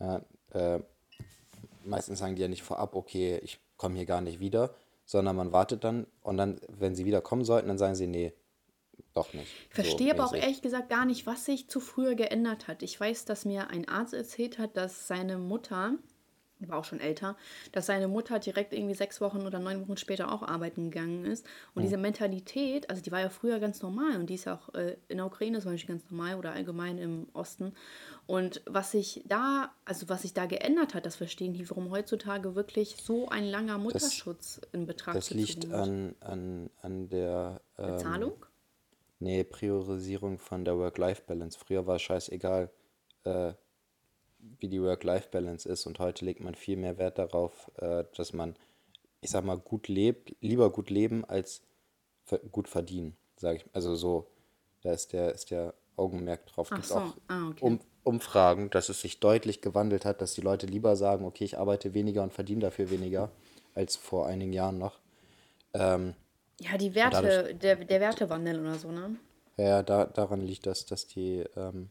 [0.00, 0.80] Ja, äh,
[1.84, 5.52] meistens sagen die ja nicht vorab, okay, ich komme hier gar nicht wieder, sondern man
[5.52, 8.32] wartet dann und dann, wenn sie wieder kommen sollten, dann sagen sie, nee,
[9.14, 9.50] doch nicht.
[9.68, 12.82] Ich verstehe aber auch ehrlich gesagt gar nicht, was sich zu früher geändert hat.
[12.82, 15.94] Ich weiß, dass mir ein Arzt erzählt hat, dass seine Mutter,
[16.66, 17.36] war auch schon älter,
[17.72, 21.46] dass seine Mutter direkt irgendwie sechs Wochen oder neun Wochen später auch arbeiten gegangen ist.
[21.74, 24.74] Und diese Mentalität, also die war ja früher ganz normal und die ist ja auch
[24.74, 27.74] äh, in der Ukraine zum Beispiel ganz normal oder allgemein im Osten.
[28.26, 32.54] Und was sich da, also was sich da geändert hat, das verstehen die, warum heutzutage
[32.54, 38.46] wirklich so ein langer Mutterschutz in Betracht Das liegt an, an, an der ähm, Bezahlung?
[39.20, 41.58] Nee, Priorisierung von der Work-Life-Balance.
[41.58, 42.70] Früher war es scheißegal,
[43.24, 43.54] äh,
[44.58, 48.56] wie die Work-Life-Balance ist und heute legt man viel mehr Wert darauf, äh, dass man,
[49.20, 51.62] ich sag mal, gut lebt, lieber gut leben als
[52.24, 53.64] ver gut verdienen, sage ich.
[53.72, 54.30] Also so,
[54.82, 56.70] da ist der, ist der Augenmerk drauf.
[56.70, 57.64] Gibt so, auch ah, okay.
[57.64, 61.58] um, Umfragen, dass es sich deutlich gewandelt hat, dass die Leute lieber sagen, okay, ich
[61.58, 63.30] arbeite weniger und verdiene dafür weniger,
[63.74, 64.98] als vor einigen Jahren noch.
[65.74, 66.14] Ähm,
[66.60, 69.16] Ja, die Werte, dadurch- der, der Wertewandel oder so, ne?
[69.58, 71.90] Ja, da, daran liegt das, dass die ähm,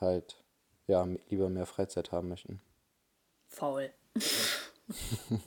[0.00, 0.44] halt
[0.86, 2.60] ja lieber mehr Freizeit haben möchten.
[3.48, 3.90] Faul.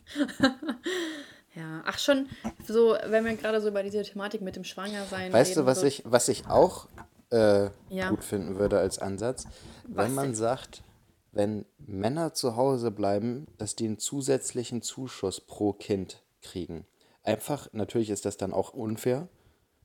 [1.55, 2.27] ja, ach schon,
[2.67, 5.81] so, wenn wir gerade so über diese Thematik mit dem Schwangersein Weißt du, reden, was
[5.81, 6.87] so, ich, was ich auch
[7.31, 8.09] äh, Ja.
[8.09, 9.45] gut finden würde als Ansatz?
[9.87, 10.35] Was Wenn man denn?
[10.35, 10.83] sagt,
[11.31, 16.85] wenn Männer zu Hause bleiben, dass die einen zusätzlichen Zuschuss pro Kind kriegen.
[17.23, 19.27] Einfach, natürlich ist das dann auch unfair,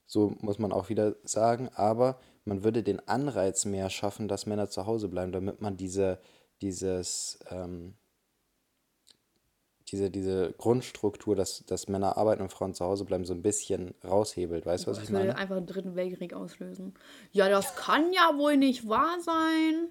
[0.06, 4.68] so muss man auch wieder sagen, aber man würde den Anreiz mehr schaffen, dass Männer
[4.68, 6.18] zu Hause bleiben, damit man diese,
[6.60, 7.94] dieses, ähm,
[9.88, 13.94] diese, diese Grundstruktur, dass, dass Männer arbeiten und Frauen zu Hause bleiben, so ein bisschen
[14.02, 14.64] raushebelt.
[14.66, 15.38] Weißt du, was das ich würde meine?
[15.38, 16.94] einfach einen dritten Weltkrieg auslösen.
[17.32, 19.88] Ja, das kann ja wohl nicht wahr sein.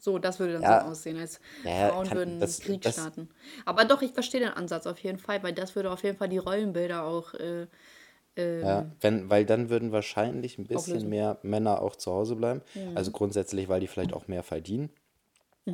[0.00, 0.84] So, das würde dann Ja.
[0.84, 3.28] so aussehen, als Ja, Frauen kann- würden das- Krieg das- starten.
[3.66, 6.28] Aber doch, ich verstehe den Ansatz auf jeden Fall, weil das würde auf jeden Fall
[6.28, 7.66] die Rollenbilder auch äh,
[8.38, 11.08] Ja, wenn, weil dann würden wahrscheinlich ein bisschen Auflösen.
[11.08, 12.62] mehr Männer auch zu Hause bleiben.
[12.94, 14.90] Also grundsätzlich, weil die vielleicht auch mehr verdienen.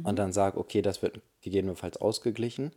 [0.02, 2.72] Und dann sagen, okay, das wird gegebenenfalls ausgeglichen.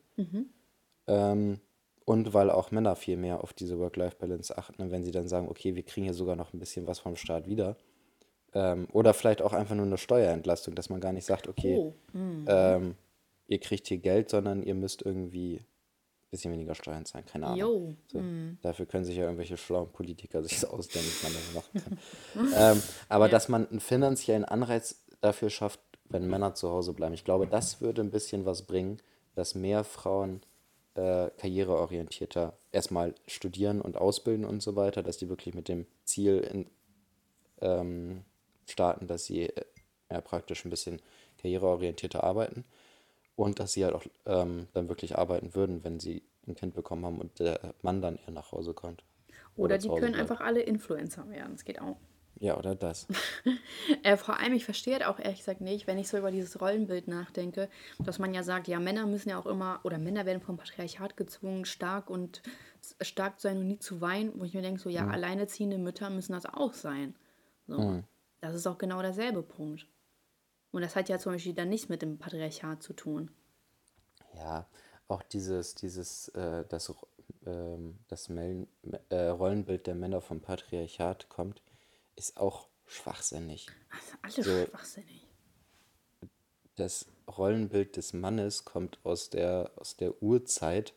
[1.08, 1.60] Ähm,
[2.06, 5.50] und weil auch Männer viel mehr auf diese Work-Life-Balance achten, und wenn sie dann sagen,
[5.50, 7.76] okay, wir kriegen hier sogar noch ein bisschen was vom Staat wieder.
[8.54, 11.96] Ähm, oder vielleicht auch einfach nur eine Steuerentlastung, dass man gar nicht sagt, okay, Oh,
[12.48, 12.96] ähm,
[13.48, 15.62] ihr kriegt hier Geld, sondern ihr müsst irgendwie
[16.32, 17.98] bisschen weniger Steuern zahlen, keine Ahnung.
[18.12, 18.58] So, mm.
[18.62, 22.00] Dafür können sich ja irgendwelche schlauen Politiker sich so ausdenken, wie man das machen
[22.34, 22.54] kann.
[22.78, 23.32] ähm, aber ja.
[23.32, 27.82] dass man einen finanziellen Anreiz dafür schafft, wenn Männer zu Hause bleiben, ich glaube, das
[27.82, 29.02] würde ein bisschen was bringen,
[29.36, 30.42] dass mehr Frauen
[30.96, 36.40] äh, karriereorientierter erstmal studieren und ausbilden und so weiter, dass die wirklich mit dem Ziel
[36.40, 36.70] in,
[37.62, 38.24] ähm,
[38.68, 39.66] starten, dass sie äh,
[40.10, 41.02] ja, praktisch ein bisschen
[41.38, 42.64] karriereorientierter arbeiten
[43.38, 47.06] und dass sie halt auch ähm, dann wirklich arbeiten würden, wenn sie ein Kind bekommen
[47.06, 49.04] haben und der Mann dann eher nach Hause kommt.
[49.56, 50.20] Oder, oder die können bleibt.
[50.20, 51.54] einfach alle Influencer werden.
[51.54, 51.98] Das geht auch.
[52.40, 53.08] Ja, oder das.
[54.04, 56.60] äh, vor allem, ich verstehe halt auch ehrlich gesagt nicht, wenn ich so über dieses
[56.62, 57.70] Rollenbild nachdenke,
[58.00, 61.18] dass man ja sagt, ja, Männer müssen ja auch immer, oder Männer werden vom Patriarchat
[61.18, 62.42] gezwungen, stark und
[63.02, 65.12] stark zu sein und nie zu weinen, wo ich mir denke, so, ja, mhm.
[65.12, 67.16] alleineziehende Mütter müssen das auch sein.
[67.68, 67.80] So.
[67.80, 68.04] Mhm.
[68.42, 69.88] Das ist auch genau derselbe Punkt.
[70.72, 73.32] Und das hat ja zum Beispiel dann nichts mit dem Patriarchat zu tun.
[74.36, 74.68] Ja,
[75.08, 76.90] auch dieses, dieses, äh, das,
[77.46, 77.78] äh,
[78.08, 78.68] das Mel
[79.10, 81.62] äh, Rollenbild der Männer vom Patriarchat kommt,
[82.16, 83.68] ist auch schwachsinnig.
[84.22, 85.28] Also alles so, schwachsinnig.
[86.76, 90.94] Das Rollenbild des Mannes kommt aus der, aus der Urzeit,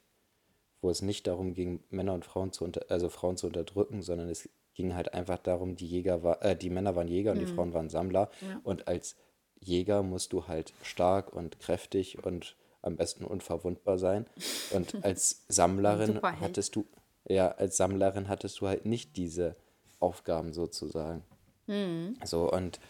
[0.83, 4.28] wo es nicht darum ging, Männer und Frauen zu unter, also Frauen zu unterdrücken, sondern
[4.28, 7.46] es ging halt einfach darum, die Jäger war, äh, die Männer waren Jäger und mhm.
[7.46, 8.30] die Frauen waren Sammler.
[8.40, 8.61] Ja.
[8.62, 9.16] Und als
[9.60, 14.26] Jäger musst du halt stark und kräftig und am besten unverwundbar sein.
[14.70, 16.86] Und als Sammlerin hattest du,
[17.28, 19.56] ja, als Sammlerin hattest du halt nicht diese
[19.98, 21.22] Aufgaben sozusagen.
[21.66, 22.16] Mhm.
[22.24, 22.80] So, und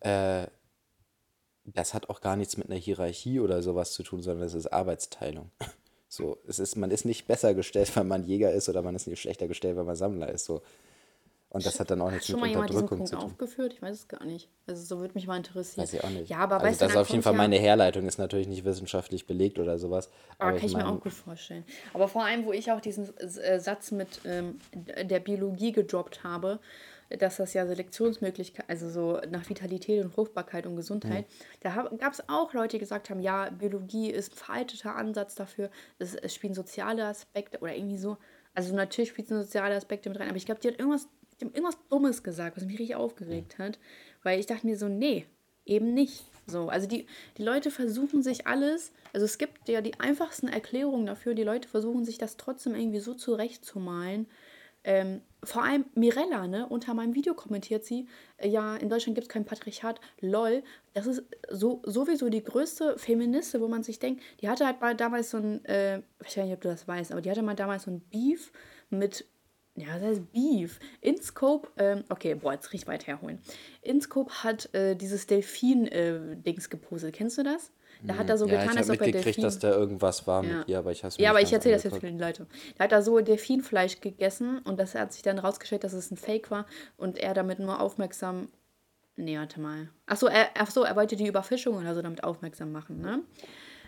[0.00, 0.46] äh,
[1.64, 4.72] das hat auch gar nichts mit einer Hierarchie oder sowas zu tun, sondern es ist
[4.72, 5.50] Arbeitsteilung.
[6.12, 9.06] So, es ist, man ist nicht besser gestellt, wenn man Jäger ist, oder man ist
[9.06, 10.44] nicht schlechter gestellt, wenn man Sammler ist.
[10.44, 10.60] So,
[11.52, 13.24] und das hat dann auch nichts mit Unterdrückung zu tun.
[13.24, 13.72] aufgeführt?
[13.72, 14.48] Ich weiß es gar nicht.
[14.68, 15.82] Also so würde mich mal interessieren.
[15.82, 16.30] Weiß ich auch nicht.
[16.30, 19.58] Ja, aber also das ist auf jeden Fall meine Herleitung, ist natürlich nicht wissenschaftlich belegt
[19.58, 20.10] oder sowas.
[20.38, 21.64] Aber, aber kann ich, mein, mir auch gut vorstellen.
[21.92, 26.60] Aber vor allem, wo ich auch diesen äh, Satz mit ähm, der Biologie gedroppt habe,
[27.18, 31.54] dass das ja Selektionsmöglichkeit, also so nach Vitalität und Fruchtbarkeit und Gesundheit, mhm.
[31.62, 35.70] da gab es auch Leute, die gesagt haben, ja, Biologie ist ein veralteter Ansatz dafür,
[35.98, 38.18] es, es spielen soziale Aspekte oder irgendwie so.
[38.54, 41.08] Also natürlich spielen soziale Aspekte mit rein, aber ich glaube, die hat irgendwas
[41.40, 43.78] die haben irgendwas Dummes gesagt, was mich richtig aufgeregt hat,
[44.22, 45.26] weil ich dachte mir so, nee,
[45.64, 46.24] eben nicht.
[46.46, 47.06] So, also die,
[47.38, 51.68] die Leute versuchen sich alles, also es gibt ja die einfachsten Erklärungen dafür, die Leute
[51.68, 54.26] versuchen sich das trotzdem irgendwie so zurechtzumalen.
[54.82, 59.26] Ähm, vor allem Mirella, ne, unter meinem Video kommentiert sie, äh, ja, in Deutschland gibt
[59.26, 60.62] es kein Patriarchat, lol.
[60.94, 64.96] Das ist so, sowieso die größte Feministe, wo man sich denkt, die hatte halt mal
[64.96, 67.54] damals so ein, äh, ich weiß nicht, ob du das weißt, aber die hatte mal
[67.54, 68.52] damals so ein Beef
[68.88, 69.26] mit
[69.80, 70.78] ja, das heißt Beef.
[71.00, 73.40] InScope, ähm, okay, boah, jetzt richtig weit herholen.
[73.82, 77.14] InScope hat äh, dieses Delfin-Dings äh, gepostet.
[77.14, 77.72] Kennst du das?
[78.02, 79.42] Da hat er so ja, getan, als ob er Delfin...
[79.42, 80.58] dass da irgendwas war ja.
[80.58, 82.46] mit ihr, aber ich hasse Ja, aber ich erzähle das jetzt für die Leute.
[82.78, 86.16] Da hat er so Delfinfleisch gegessen und das hat sich dann rausgestellt, dass es ein
[86.16, 86.66] Fake war
[86.96, 88.48] und er damit nur aufmerksam...
[89.16, 89.90] Nee, warte mal.
[90.06, 93.22] Achso, er, ach so, er wollte die Überfischung oder so damit aufmerksam machen, ne?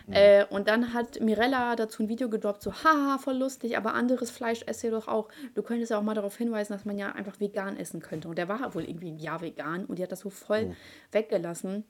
[0.07, 0.13] Mhm.
[0.13, 4.31] Äh, und dann hat Mirella dazu ein Video gedroppt, so, haha, voll lustig, aber anderes
[4.31, 5.29] Fleisch esse doch auch.
[5.55, 8.29] Du könntest ja auch mal darauf hinweisen, dass man ja einfach vegan essen könnte.
[8.29, 10.77] Und der war wohl irgendwie ein Jahr vegan und die hat das so voll mhm.
[11.13, 11.85] weggelassen.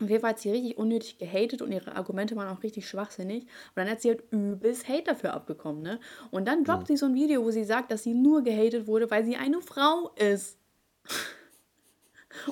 [0.00, 3.44] Jeden Fall hat sie richtig unnötig gehatet und ihre Argumente waren auch richtig schwachsinnig.
[3.44, 6.00] Und dann hat sie halt übelst Hate dafür abbekommen, ne?
[6.30, 6.86] Und dann droppt mhm.
[6.86, 9.60] sie so ein Video, wo sie sagt, dass sie nur gehatet wurde, weil sie eine
[9.60, 10.58] Frau ist.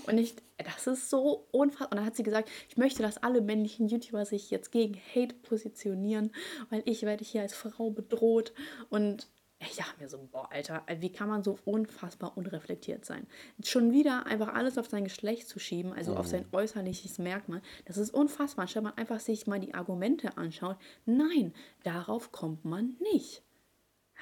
[0.06, 1.92] Und ich, das ist so unfassbar.
[1.92, 5.34] Und dann hat sie gesagt, ich möchte, dass alle männlichen YouTuber sich jetzt gegen Hate
[5.34, 6.32] positionieren,
[6.70, 8.52] weil ich werde hier als Frau bedroht.
[8.90, 9.28] Und
[9.60, 13.26] ich dachte mir so, boah, Alter, wie kann man so unfassbar unreflektiert sein?
[13.62, 16.16] Schon wieder einfach alles auf sein Geschlecht zu schieben, also mhm.
[16.18, 18.66] auf sein äußerliches Merkmal, das ist unfassbar.
[18.66, 23.42] Statt man einfach sich mal die Argumente anschaut, nein, darauf kommt man nicht.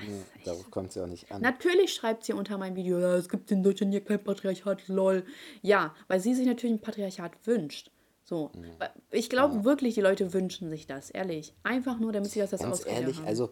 [0.06, 1.42] Nee, darauf kommt sie auch nicht an.
[1.42, 5.24] Natürlich schreibt sie unter meinem Video, ja, es gibt in Deutschland hier kein Patriarchat, lol.
[5.62, 7.90] Ja, weil sie sich natürlich ein Patriarchat wünscht.
[8.24, 8.50] So.
[8.54, 8.70] Mhm.
[9.10, 9.64] Ich glaube ja.
[9.64, 11.54] wirklich, die Leute wünschen sich das, ehrlich.
[11.62, 13.26] Einfach nur, damit sie das, das Ganz ehrlich, haben.
[13.26, 13.50] also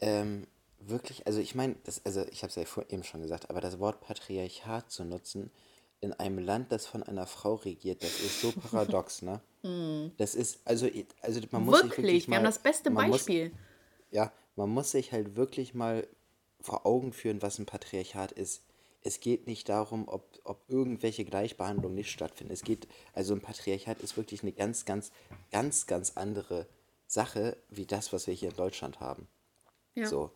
[0.00, 0.46] ähm,
[0.78, 3.78] wirklich, also ich meine, also ich habe es ja vorhin eben schon gesagt, aber das
[3.78, 5.50] Wort Patriarchat zu nutzen
[6.00, 9.40] in einem Land, das von einer Frau regiert, das ist so paradox, ne?
[9.62, 10.12] Mm.
[10.16, 10.88] Das ist, also,
[11.20, 13.50] also man muss wirklich, wirklich wir mal, haben das beste Beispiel.
[13.50, 13.58] Muss,
[14.10, 16.06] ja, man muss sich halt wirklich mal
[16.60, 18.62] vor Augen führen, was ein Patriarchat ist.
[19.02, 22.58] Es geht nicht darum, ob, ob irgendwelche Gleichbehandlung nicht stattfindet.
[22.58, 25.12] Es geht, also ein Patriarchat ist wirklich eine ganz, ganz,
[25.50, 26.66] ganz, ganz andere
[27.06, 29.26] Sache wie das, was wir hier in Deutschland haben.
[29.94, 30.06] Ja.
[30.06, 30.30] So.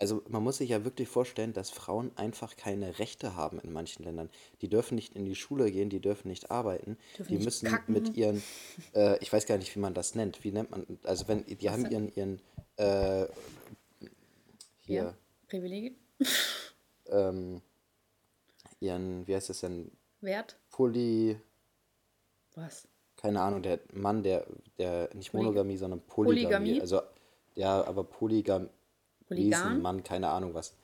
[0.00, 4.04] Also man muss sich ja wirklich vorstellen, dass Frauen einfach keine Rechte haben in manchen
[4.04, 4.30] Ländern.
[4.60, 7.68] Die dürfen nicht in die Schule gehen, die dürfen nicht arbeiten, Dürfen die nicht müssen
[7.68, 7.94] kacken.
[7.94, 8.42] mit ihren,
[8.94, 10.44] äh, ich weiß gar nicht, wie man das nennt.
[10.44, 12.40] Wie nennt man, also wenn, die haben ihren, ihren,
[12.76, 13.26] äh,
[14.80, 15.14] hier, Ja.
[15.48, 15.96] Privilegien?
[17.06, 17.60] ähm,
[18.80, 20.56] ihren, wie heißt das denn, Wert?
[20.70, 21.40] Poly,
[22.54, 22.86] Was?
[23.16, 24.46] keine Ahnung, der Mann, der,
[24.78, 26.44] der nicht Poly- Monogamie, sondern Polygamie.
[26.50, 26.80] Polygamie?
[26.80, 27.00] Also,
[27.54, 28.68] ja, aber Polygam,
[29.28, 29.62] Polygam?
[29.68, 30.74] Riesen, Mann, keine Ahnung was.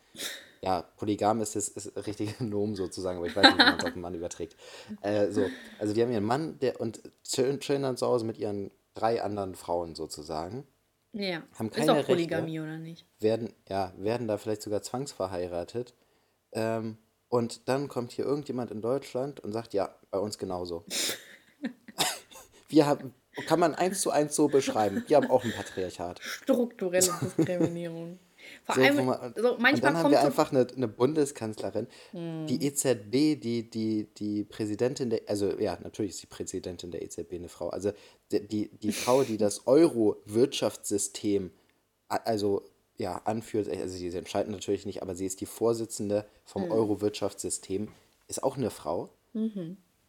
[0.63, 3.79] Ja, Polygam ist das ist das richtige Nomen sozusagen, aber ich weiß nicht, wie man
[3.79, 4.57] es auf den Mann überträgt.
[5.03, 5.47] Äh, so,
[5.79, 9.23] also die haben ihren Mann der, und chillen, chillen dann zu Hause mit ihren drei
[9.23, 10.67] anderen Frauen sozusagen,
[11.13, 11.43] Ja.
[11.59, 12.13] Haben ist keine doch Rechte.
[12.13, 13.05] Polygamie, oder nicht?
[13.19, 15.95] werden, ja, werden da vielleicht sogar zwangsverheiratet.
[16.53, 16.97] Ähm,
[17.29, 20.85] und dann kommt hier irgendjemand in Deutschland und sagt, ja, bei uns genauso.
[22.69, 23.15] Wir haben,
[23.47, 26.21] kann man eins zu eins so beschreiben, wir haben auch ein Patriarchat.
[26.21, 28.19] Strukturelle Diskriminierung.
[28.65, 32.65] Vor So, allem, man, so, und manchmal dann haben wir einfach eine, eine Bundeskanzlerin, die
[32.67, 37.49] EZB, die, die, die Präsidentin der, also ja, natürlich ist die Präsidentin der EZB eine
[37.49, 37.93] Frau, also
[38.33, 41.51] die, die, die Frau, die das Euro-Wirtschaftssystem,
[42.09, 42.63] also
[42.97, 47.89] ja, anführt, also sie entscheidet natürlich nicht, aber sie ist die Vorsitzende vom Euro-Wirtschaftssystem,
[48.29, 49.11] ist auch eine Frau.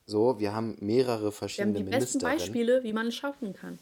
[0.05, 2.19] So, wir haben mehrere wir haben verschiedene die besten.
[2.19, 3.79] Beispiele, wie man es schaffen kann.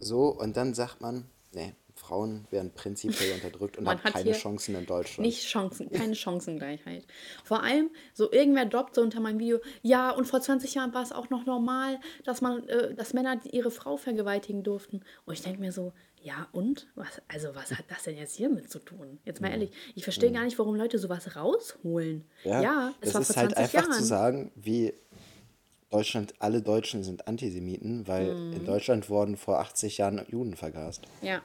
[0.00, 4.74] So, und dann sagt man, nee, Frauen werden prinzipiell unterdrückt und Man haben keine Chancen
[4.76, 5.26] in Deutschland.
[5.26, 7.04] Nicht Chancen, keine Chancengleichheit.
[7.44, 11.02] Vor allem, so irgendwer droppt so unter meinem Video, ja, und vor 20 Jahren war
[11.02, 15.02] es auch noch normal, dass man, äh, dass Männer ihre Frau vergewaltigen durften.
[15.26, 16.88] Und ich denke mir so, ja, und?
[16.96, 19.18] Was, also, was hat das denn jetzt hiermit zu tun?
[19.24, 22.24] Jetzt mal ehrlich, ich verstehe gar nicht, warum Leute sowas rausholen.
[22.44, 24.00] Ja, es das war ist vor halt 20 einfach Jahren.
[24.00, 24.94] zu sagen, wie
[25.90, 28.52] Deutschland, alle Deutschen sind Antisemiten, weil Mhm.
[28.52, 31.02] in Deutschland wurden vor 80 Jahren Juden vergast.
[31.22, 31.40] Ja.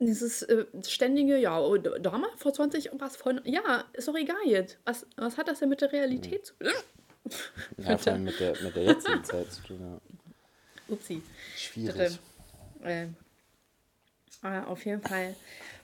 [0.00, 4.16] Dieses äh, ständige, ja, oh, d- damals vor 20 und was von, ja, ist doch
[4.16, 4.78] egal jetzt.
[4.84, 6.72] Was, was hat das denn mit der Realität zu tun?
[7.78, 9.78] Ja, vor allem mit der, mit der jetzigen Zeit zu tun.
[9.80, 10.92] Ja.
[10.94, 11.22] Upsi.
[11.56, 12.18] Schwierig.
[14.42, 15.34] Aber auf jeden Fall,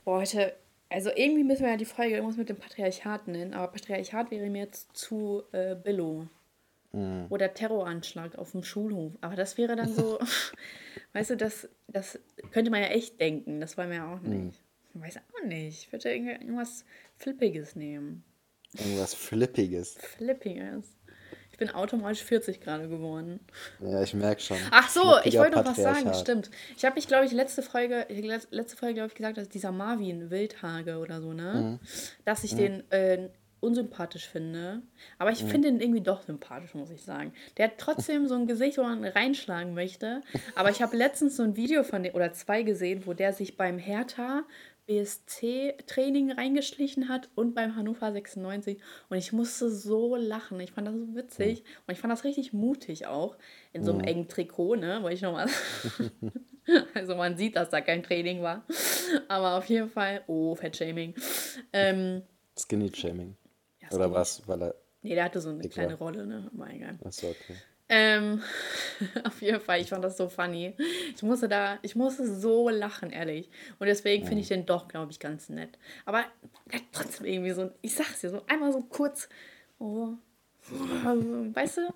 [0.05, 0.55] boah, heute,
[0.90, 4.51] also irgendwie müssen wir ja die Folge irgendwas mit dem Patriarchat nennen, aber Patriarchat wäre
[4.51, 6.27] mir jetzt zu äh, billo.
[6.92, 9.12] Oder Terroranschlag auf dem Schulhof.
[9.20, 10.18] Aber das wäre dann so,
[11.12, 12.18] weißt du, das, das
[12.50, 13.61] könnte man ja echt denken.
[13.61, 14.61] Das wollen wir ja auch nicht.
[14.94, 15.85] Ich weiß auch nicht.
[15.87, 16.85] Ich würde irgend- irgendwas
[17.16, 18.24] Flippiges nehmen.
[18.76, 19.94] Irgendwas Flippiges.
[20.00, 20.96] Flippiges.
[21.53, 23.38] Ich bin automatisch 40 gerade geworden.
[23.81, 24.57] Ja, ich merke schon.
[24.70, 26.50] Ach so, ich Flippiger wollte noch was sagen, stimmt.
[26.76, 28.07] Ich habe mich, glaube ich, letzte Folge,
[28.50, 31.79] letzte Folge, glaube ich, gesagt, dass dieser Marvin Wildhage oder so, ne?
[32.24, 33.29] Dass ich den äh,
[33.61, 34.83] unsympathisch finde.
[35.18, 37.33] Aber ich finde ihn irgendwie doch sympathisch, muss ich sagen.
[37.57, 40.23] Der hat trotzdem so ein Gesicht, wo man reinschlagen möchte.
[40.55, 43.57] Aber ich habe letztens so ein Video von dem, oder zwei gesehen, wo der sich
[43.57, 44.44] beim Hertha
[44.90, 48.81] BSC-Training reingeschlichen hat und beim Hannover 96.
[49.09, 50.59] Und ich musste so lachen.
[50.59, 51.62] Ich fand das so witzig.
[51.87, 53.37] Und ich fand das richtig mutig auch.
[53.73, 55.01] In so einem engen Trikot, ne?
[55.03, 55.46] Wollte ich nochmal.
[56.94, 58.64] also man sieht, dass da kein Training war.
[59.29, 60.23] Aber auf jeden Fall.
[60.27, 61.14] Oh, Fettshaming.
[61.73, 62.23] Ähm,
[62.59, 63.37] Skinny-Shaming.
[63.90, 64.46] Ja, Oder was?
[64.46, 64.74] Weil er.
[65.03, 66.09] nee, der hatte so eine kleine war.
[66.09, 66.50] Rolle, ne?
[66.55, 66.98] Aber egal.
[67.05, 67.55] Achso, okay.
[67.92, 68.40] Ähm,
[69.24, 70.76] auf jeden Fall, ich fand das so funny.
[71.14, 73.50] Ich musste da, ich musste so lachen, ehrlich.
[73.81, 75.76] Und deswegen finde ich den doch, glaube ich, ganz nett.
[76.05, 76.24] Aber
[76.70, 79.29] er trotzdem irgendwie so, ich sag's dir, so einmal so kurz,
[79.81, 80.11] oh,
[80.70, 81.94] weißt du?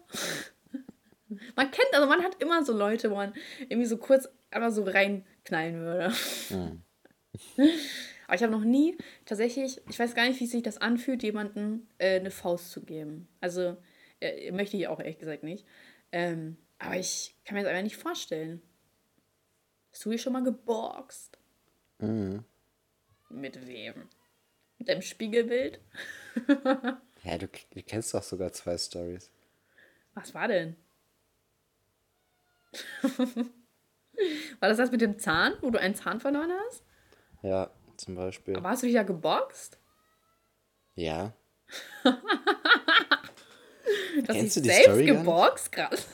[1.54, 4.82] Man kennt, also man hat immer so Leute, wo man irgendwie so kurz einmal so
[4.82, 6.12] reinknallen würde.
[8.26, 11.86] Aber ich habe noch nie tatsächlich, ich weiß gar nicht, wie sich das anfühlt, jemandem
[11.98, 13.28] äh, eine Faust zu geben.
[13.40, 13.76] Also
[14.20, 15.66] äh, möchte ich auch ehrlich gesagt nicht.
[16.12, 18.62] Ähm, aber ich kann mir das einfach nicht vorstellen.
[19.92, 21.38] Hast du dich schon mal geboxt?
[23.28, 24.08] Mit wem?
[24.78, 25.80] Mit deinem Spiegelbild?
[27.24, 29.30] Ja, du, du kennst doch sogar zwei Stories.
[30.12, 30.76] Was war denn?
[34.60, 36.84] war das das mit dem Zahn, wo du einen Zahn verloren hast?
[37.42, 38.56] Ja, zum Beispiel.
[38.56, 39.78] Aber hast du dich ja geboxt?
[40.94, 41.32] ja.
[44.26, 45.18] Dass Kennst ich du die selbst Story nicht?
[45.18, 46.06] geboxt krass.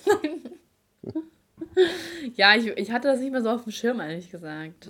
[2.35, 4.89] ja, ich, ich hatte das nicht mehr so auf dem Schirm, ehrlich gesagt.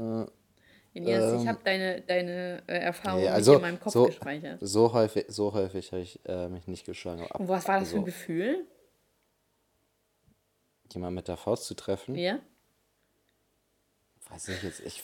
[0.95, 4.07] Elias, ich ähm, habe deine, deine äh, Erfahrung Nee, nicht also in meinem Kopf so,
[4.07, 4.59] gespeichert.
[4.61, 7.23] so häufig, so häufig habe ich äh, mich nicht geschlagen.
[7.23, 8.67] Ab, Und was war das für ein Gefühl?
[10.93, 12.15] Jemand mit der Faust zu treffen?
[12.17, 12.39] Ja?
[14.31, 15.03] Weiß ich jetzt, ich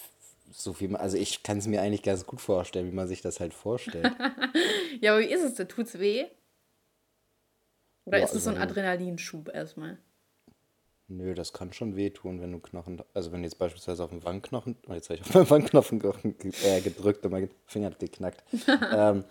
[0.50, 3.40] so man, also ich kann es mir eigentlich ganz gut vorstellen, wie man sich das
[3.40, 4.10] halt vorstellt.
[5.00, 5.68] Ja, aber wie ist es denn?
[5.68, 6.24] Tut's weh?
[8.06, 9.98] Oder Ja, ist es so ein also- Adrenalinschub erstmal?
[11.08, 14.24] Nö, das kann schon wehtun, wenn du Knochen, also wenn du jetzt beispielsweise auf den
[14.24, 17.98] Wangenknochen, oh, jetzt habe ich auf meinen Wangenknochen ge- äh, gedrückt und mein Finger hat
[18.00, 18.42] geknackt.
[18.92, 19.22] ähm,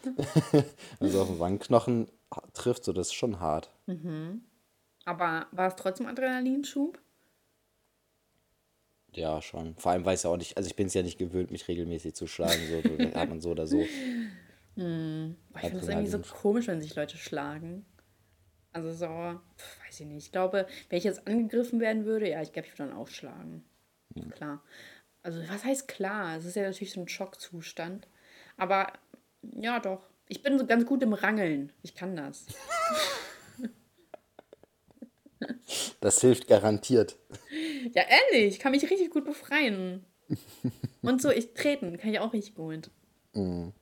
[1.01, 2.09] du auf den Wangenknochen
[2.53, 3.72] trifft, so das ist schon hart.
[5.03, 6.97] Aber war es trotzdem Adrenalinschub?
[9.16, 9.76] Ja, schon.
[9.76, 12.16] Vor allem weiß ja auch nicht, also ich bin es ja nicht gewöhnt, mich regelmäßig
[12.16, 13.78] zu schlagen, so hat man so oder so.
[14.76, 14.84] Boah,
[15.55, 17.86] ich finde es irgendwie so komisch, wenn sich Leute schlagen.
[18.74, 19.07] Also so,
[19.57, 20.26] pf, weiß ich nicht.
[20.26, 23.07] Ich glaube, wenn ich jetzt angegriffen werden würde, ja, ich glaube, ich würde dann auch
[23.07, 23.63] schlagen.
[24.32, 24.61] Klar.
[25.24, 26.38] Also was heißt klar?
[26.38, 28.07] Es ist ja natürlich so ein Schockzustand.
[28.57, 28.91] Aber
[29.41, 30.09] ja, doch.
[30.28, 31.72] Ich bin so ganz gut im Rangeln.
[31.84, 32.47] Ich kann das.
[36.02, 37.18] Das hilft garantiert.
[37.93, 40.06] Ja, ehrlich, ich kann mich richtig gut befreien.
[41.02, 42.89] Und so, ich treten, kann ich auch richtig gut.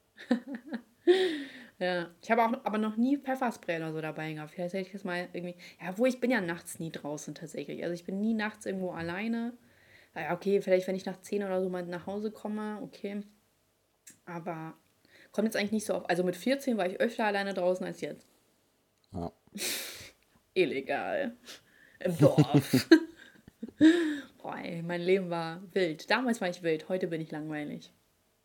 [1.80, 4.51] ja, ich habe auch aber noch nie Pfefferspray oder so dabei gehabt.
[4.51, 5.55] Vielleicht hätte ich das mal irgendwie.
[5.82, 7.84] Ja, wo ich bin ja nachts nie draußen tatsächlich.
[7.84, 9.53] Also ich bin nie nachts irgendwo alleine.
[10.16, 13.22] Ja, okay, vielleicht wenn ich nach 10 oder so mal nach Hause komme, okay.
[14.26, 14.76] Aber
[15.32, 16.09] kommt jetzt eigentlich nicht so auf.
[16.09, 18.28] Also mit 14 war ich öfter alleine draußen als jetzt.
[19.14, 19.32] Ja.
[20.54, 21.36] Illegal.
[21.99, 22.89] Im Dorf.
[24.41, 26.10] Boah, ey, mein Leben war wild.
[26.10, 27.91] Damals war ich wild, heute bin ich langweilig.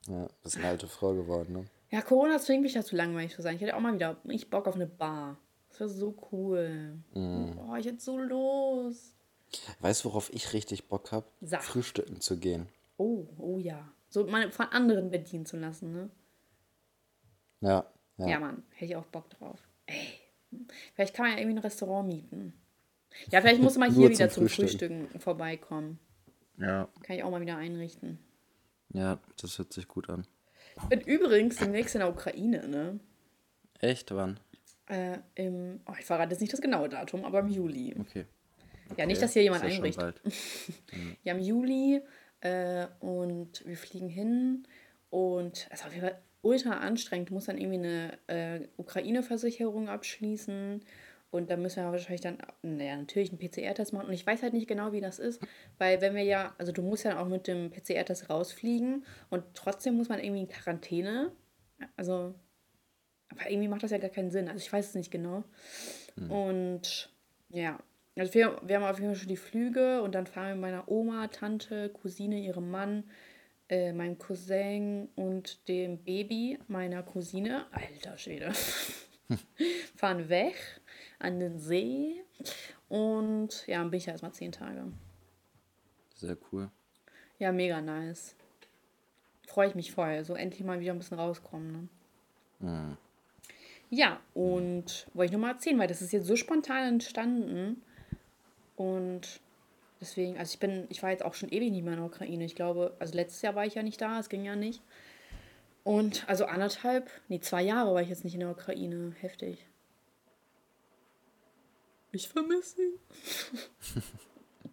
[0.06, 1.64] Ja, bist eine alte Frau geworden, ne?
[1.90, 3.56] Ja, Corona zwingt mich dazu, langweilig zu sein.
[3.56, 5.38] Ich hätte auch mal wieder ich Bock auf eine Bar.
[5.70, 6.98] Das wäre so cool.
[7.12, 9.14] Boah, ich hätte so los.
[9.80, 11.26] Weißt du, worauf ich richtig Bock habe?
[11.60, 12.68] Frühstücken zu gehen.
[12.96, 13.90] Oh, oh ja.
[14.08, 16.10] So mal von anderen bedienen zu lassen, ne?
[17.60, 17.86] Ja,
[18.18, 18.28] ja.
[18.28, 19.58] Ja, Mann, hätte ich auch Bock drauf.
[19.86, 20.17] Ey,
[20.94, 22.52] vielleicht kann man ja irgendwie ein Restaurant mieten.
[23.30, 25.00] Ja, vielleicht muss man hier wieder zum zum Frühstücken.
[25.02, 25.98] Frühstücken vorbeikommen.
[26.58, 26.88] Ja.
[27.02, 28.18] Kann ich auch mal wieder einrichten.
[28.92, 30.26] Ja, das hört sich gut an.
[30.76, 33.00] Ich bin übrigens demnächst in der Ukraine, ne?
[33.80, 34.40] Echt, wann?
[34.86, 37.94] Äh, im, oh, ich verrate jetzt nicht das genaue Datum, aber im Juli.
[37.98, 38.24] Okay.
[38.96, 40.00] Ja, nicht, dass hier jemand Ist ja einbricht.
[41.24, 42.00] Ja, im Juli
[42.40, 44.66] äh, und wir fliegen hin
[45.10, 47.30] und es ist auf jeden Fall ultra anstrengend.
[47.30, 50.80] Du musst dann irgendwie eine äh, Ukraine-Versicherung abschließen
[51.30, 54.54] und da müssen wir wahrscheinlich dann, naja, natürlich einen PCR-Test machen und ich weiß halt
[54.54, 55.42] nicht genau, wie das ist,
[55.76, 59.96] weil wenn wir ja, also du musst ja auch mit dem PCR-Test rausfliegen und trotzdem
[59.96, 61.32] muss man irgendwie in Quarantäne,
[61.96, 62.34] also,
[63.28, 65.44] aber irgendwie macht das ja gar keinen Sinn, also ich weiß es nicht genau.
[66.28, 67.12] Und
[67.50, 67.78] ja,
[68.16, 70.62] also wir, wir haben auf jeden Fall schon die Flüge und dann fahren wir mit
[70.62, 73.04] meiner Oma, Tante, Cousine, ihrem Mann,
[73.68, 78.52] äh, meinem Cousin und dem Baby meiner Cousine, alter Schwede,
[79.96, 80.56] fahren weg
[81.18, 82.22] an den See
[82.88, 84.84] und ja, dann bin ich da erstmal zehn Tage.
[86.14, 86.70] Sehr cool.
[87.38, 88.34] Ja, mega nice.
[89.46, 91.88] Freue ich mich voll, so endlich mal wieder ein bisschen rauskommen.
[92.60, 92.96] Ne?
[93.90, 97.82] Ja, und wollte ich nochmal erzählen, weil das ist jetzt so spontan entstanden.
[98.76, 99.40] Und
[100.00, 102.44] deswegen, also ich bin, ich war jetzt auch schon ewig nicht mehr in der Ukraine.
[102.44, 104.82] Ich glaube, also letztes Jahr war ich ja nicht da, es ging ja nicht.
[105.84, 109.14] Und also anderthalb, nee, zwei Jahre war ich jetzt nicht in der Ukraine.
[109.20, 109.64] Heftig.
[112.12, 112.92] Ich vermisse ihn.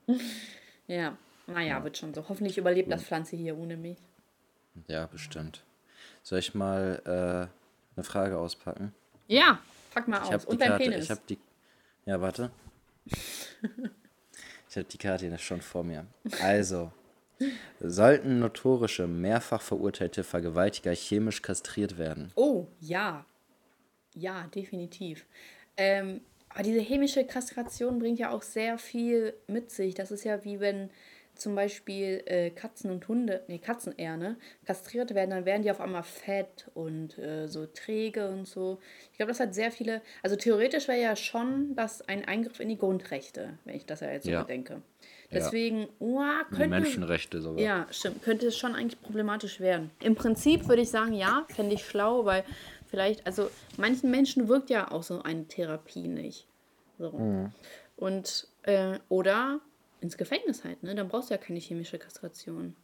[0.87, 1.17] ja,
[1.47, 2.27] naja, wird schon so.
[2.27, 3.97] Hoffentlich überlebt das Pflanze hier ohne mich.
[4.87, 5.63] Ja, bestimmt.
[6.23, 8.93] Soll ich mal äh, eine Frage auspacken?
[9.27, 9.59] Ja,
[9.93, 10.45] pack mal Ich aus.
[10.45, 10.83] Und dein Karte.
[10.83, 11.05] Penis.
[11.05, 11.37] Ich habe die.
[12.05, 12.51] Ja, warte.
[14.75, 16.05] ich habe die Karte hier schon vor mir.
[16.41, 16.91] Also.
[17.79, 22.31] Sollten notorische, mehrfach verurteilte Vergewaltiger chemisch kastriert werden?
[22.35, 23.25] Oh, ja.
[24.15, 25.25] Ja, definitiv.
[25.77, 29.95] Ähm, aber diese chemische Kastration bringt ja auch sehr viel mit sich.
[29.95, 30.89] Das ist ja wie wenn
[31.35, 35.71] zum Beispiel äh, Katzen und Hunde, nee, Katzen eher, ne, kastriert werden, dann werden die
[35.71, 38.79] auf einmal fett und äh, so träge und so.
[39.11, 42.69] Ich glaube, das hat sehr viele, also theoretisch wäre ja schon das ein Eingriff in
[42.69, 44.41] die Grundrechte, wenn ich das ja jetzt so Ja.
[44.43, 44.81] bedenke.
[45.31, 47.61] Deswegen, oh, könnte, Menschenrechte sogar.
[47.61, 48.23] ja, stimmt.
[48.23, 49.91] Könnte es schon eigentlich problematisch werden.
[50.01, 52.43] Im Prinzip würde ich sagen, ja, fände ich schlau, weil
[52.89, 56.47] vielleicht, also manchen Menschen wirkt ja auch so eine Therapie nicht.
[56.97, 57.49] So.
[57.97, 59.59] Und, äh, oder
[60.05, 60.95] ins Gefängnis halt, ne?
[60.95, 62.75] Dann brauchst du ja keine chemische Kastration.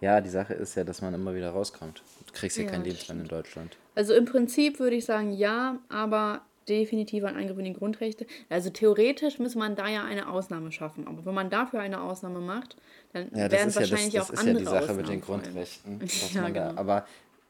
[0.00, 2.02] Ja, die Sache ist ja, dass man immer wieder rauskommt.
[2.26, 3.76] Du kriegst ja, Ja, kein das Lebensland in Deutschland.
[3.94, 8.26] Also im Prinzip würde ich sagen, ja, aber definitiv ein Eingriff in die Grundrechte.
[8.48, 11.06] Also theoretisch müsste man da ja eine Ausnahme schaffen.
[11.06, 12.76] Aber wenn man dafür eine Ausnahme macht,
[13.12, 14.76] dann Ja, das werden ist ja, das, wahrscheinlich das auch ist ja andere die Sache
[14.78, 15.20] Ausnahmen mit den.
[15.20, 16.00] Grundrechten.
[16.34, 16.80] Ja, man da, genau.
[16.80, 17.06] aber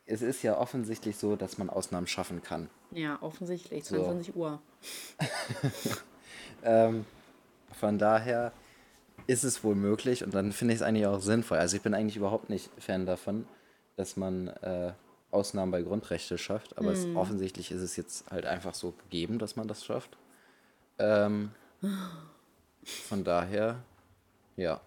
[0.07, 2.69] es ist ja offensichtlich so, dass man Ausnahmen schaffen kann.
[2.91, 3.85] Ja, offensichtlich.
[3.85, 3.97] So.
[3.97, 4.61] 22 Uhr.
[6.63, 7.07] Ähm,
[7.73, 8.53] von daher
[9.27, 11.59] ist es wohl möglich und dann finde ich es eigentlich auch sinnvoll.
[11.59, 13.47] Also ich bin eigentlich überhaupt nicht Fan davon,
[13.97, 14.93] dass man äh,
[15.31, 19.57] Ausnahmen bei Grundrechte schafft, aber es, offensichtlich ist es jetzt halt einfach so gegeben, dass
[19.57, 20.17] man das schafft.
[20.99, 21.53] Ähm,
[22.85, 23.77] Von daher,
[24.57, 24.81] ja,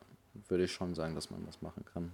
[0.48, 2.12] würde ich schon sagen, dass man das machen kann.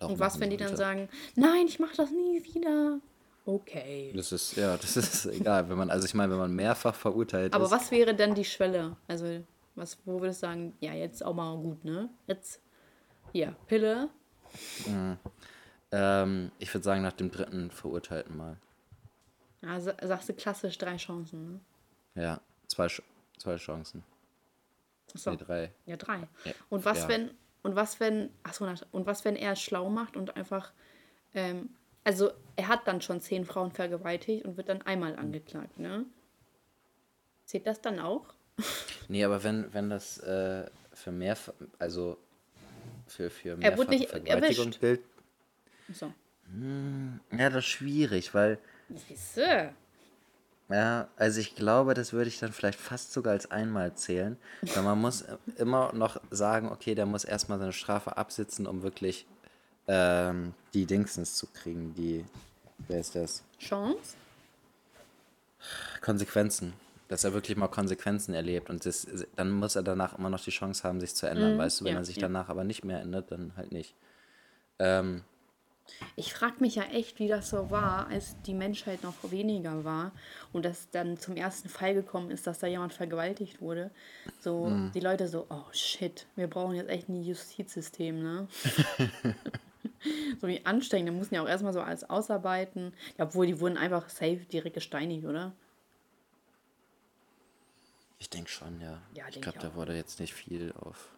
[0.00, 2.98] Auch Und was, wenn die dann sagen, nein, ich mache das nie wieder?
[3.46, 4.12] Okay.
[4.14, 5.68] Das ist, ja, das ist egal.
[5.68, 7.70] Wenn man, also ich meine, wenn man mehrfach verurteilt Aber ist.
[7.70, 8.96] was wäre denn die Schwelle?
[9.08, 9.42] Also,
[9.74, 12.08] was, wo würdest du sagen, ja, jetzt auch mal gut, ne?
[12.26, 12.60] Jetzt,
[13.32, 14.10] hier, Pille.
[15.92, 18.56] Ähm, ich würde sagen, nach dem dritten verurteilten Mal.
[19.62, 21.52] Also, sagst du klassisch drei Chancen,
[22.14, 22.22] ne?
[22.22, 22.88] Ja, zwei,
[23.38, 24.02] zwei Chancen.
[25.14, 25.30] Achso.
[25.32, 25.72] Nee, drei.
[25.86, 26.28] Ja, drei.
[26.44, 26.52] Ja.
[26.68, 27.08] Und was, Ja.
[27.08, 27.30] wenn,
[27.62, 30.72] und was, wenn, achso, und was, wenn er es schlau macht und einfach,
[31.34, 31.70] ähm,
[32.04, 36.06] also er hat dann schon zehn Frauen vergewaltigt und wird dann einmal angeklagt, ne?
[37.44, 38.32] Zählt das dann auch?
[39.08, 41.36] Nee, aber wenn, wenn das äh, für mehr,
[41.78, 42.16] also
[43.06, 45.00] für, für Er wurde nicht Vergewaltigung gilt,
[45.92, 46.12] So.
[47.32, 48.58] ja, das ist schwierig, weil,
[49.08, 49.72] Siehste.
[50.68, 54.36] ja, also ich glaube, das würde ich dann vielleicht fast sogar als einmal zählen,
[54.74, 55.24] weil man muss
[55.56, 59.26] immer noch sagen, okay, der muss erstmal seine Strafe absitzen, um wirklich
[59.88, 62.24] ähm, die Dingsens zu kriegen, die,
[62.86, 63.42] wer ist das?
[63.58, 64.14] Chance?
[66.00, 66.72] Konsequenzen.
[67.10, 69.06] Dass er wirklich mal Konsequenzen erlebt und das,
[69.36, 71.94] dann muss er danach immer noch die Chance haben, sich zu ändern, weißt du, wenn
[71.94, 72.22] ja, er sich ja.
[72.22, 73.96] danach aber nicht mehr ändert, dann halt nicht.
[74.78, 75.24] Ähm,
[76.16, 80.12] Ich frage mich ja echt, wie das so war, als die Menschheit noch weniger war
[80.52, 83.90] und das dann zum ersten Fall gekommen ist, dass da jemand vergewaltigt wurde.
[84.40, 88.46] So, die Leute so, oh shit, wir brauchen jetzt echt ein Justizsystem, ne?
[90.40, 92.92] so wie anstrengend, die mussten ja auch erstmal so alles ausarbeiten.
[93.18, 95.52] Ja, obwohl, die wurden einfach safe direkt gesteinigt, oder?
[98.20, 99.00] Ich denke schon, ja.
[99.14, 101.08] Ja, ich glaube, da wurde jetzt nicht viel auf.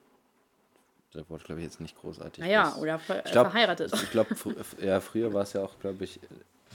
[1.13, 2.43] Da wurde, glaube ich, jetzt nicht großartig.
[2.43, 3.93] Naja, was- oder ver ich glaub, verheiratet.
[3.93, 4.35] Ich glaube,
[4.81, 6.19] ja, früher war es ja auch, glaube ich,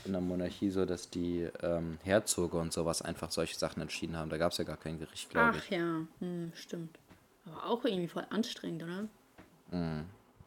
[0.04, 4.30] in der Monarchie so, dass die ähm, Herzoge und sowas einfach solche Sachen entschieden haben.
[4.30, 5.70] Da gab es ja gar kein Gericht, glaube Ach ich.
[5.70, 6.96] ja, hm, stimmt.
[7.46, 9.08] Aber auch irgendwie voll anstrengend, oder?
[9.72, 10.04] Mhm.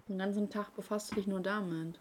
[0.07, 1.99] Den ganzen Tag befasst du dich nur damit.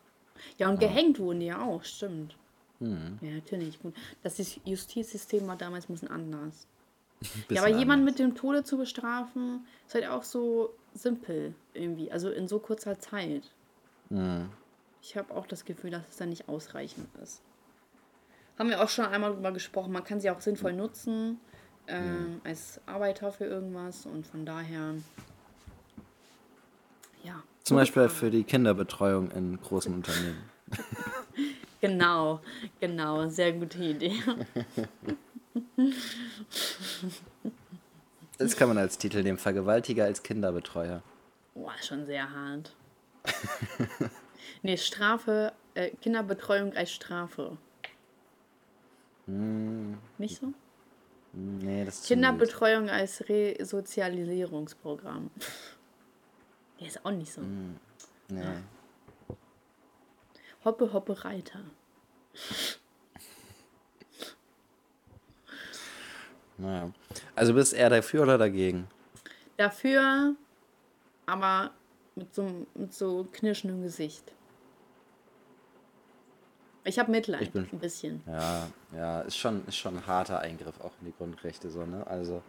[0.59, 2.37] Ja, und gehängt wurden die ja auch, stimmt.
[2.79, 3.19] Mhm.
[3.21, 3.81] Ja, natürlich.
[3.81, 3.95] Gut.
[4.23, 6.67] Das Jus- Justizsystem war damals ein bisschen anders.
[7.51, 12.11] Ja, aber jemanden mit dem Tode zu bestrafen, ist halt auch so simpel irgendwie.
[12.11, 13.43] Also in so kurzer Zeit.
[14.09, 14.49] Mhm.
[15.03, 17.43] Ich habe auch das Gefühl, dass es dann nicht ausreichend ist.
[18.59, 19.93] Haben wir auch schon einmal drüber gesprochen.
[19.93, 21.41] Man kann sie auch sinnvoll nutzen
[21.87, 24.95] ähm, als Arbeiter für irgendwas und von daher.
[27.23, 27.43] Ja.
[27.65, 30.39] Zum Beispiel für die Kinderbetreuung in großen Unternehmen.
[31.81, 32.41] Genau,
[32.79, 33.27] genau.
[33.29, 34.13] Sehr gute Idee.
[38.39, 41.03] Das kann man als Titel nehmen: Vergewaltiger als Kinderbetreuer.
[41.55, 42.75] Boah, schon sehr hart.
[44.63, 47.57] nee, Strafe, äh, Kinderbetreuung als Strafe.
[50.19, 50.53] Nicht so?
[51.33, 52.09] Nee, das ist.
[52.09, 55.31] Kinderbetreuung als Resozialisierungsprogramm.
[56.81, 57.43] Der ist auch nicht so.
[58.29, 58.45] Nee.
[60.65, 61.61] Hoppe, hoppe, Reiter.
[66.61, 66.91] Naja.
[67.35, 68.87] Also bist eher dafür oder dagegen?
[69.57, 70.35] Dafür
[71.27, 71.71] aber
[72.17, 74.33] mit so, mit so knirschendem Gesicht.
[76.85, 78.23] Ich habe Mitleid, Ich bin- ein bisschen.
[78.27, 82.07] Ja, ja, ist schon, ist schon ein harter Eingriff auch in die Grundrechte, so, ne?
[82.07, 82.43] Also,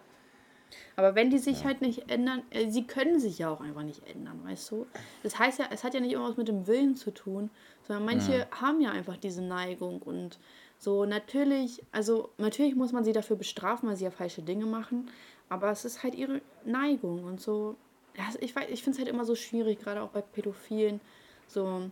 [0.95, 4.07] Aber wenn die sich halt nicht ändern, äh, sie können sich ja auch einfach nicht
[4.07, 4.88] ändern, weißt du?
[5.22, 7.49] Das heißt ja, es hat ja nicht immer was mit dem Willen zu tun,
[7.86, 10.39] sondern manche haben ja einfach diese Neigung und
[10.82, 15.12] so natürlich, also natürlich muss man sie dafür bestrafen, weil sie ja falsche Dinge machen,
[15.48, 17.76] aber es ist halt ihre Neigung und so.
[18.18, 21.00] Ja, ich ich finde es halt immer so schwierig, gerade auch bei Pädophilen,
[21.46, 21.84] so.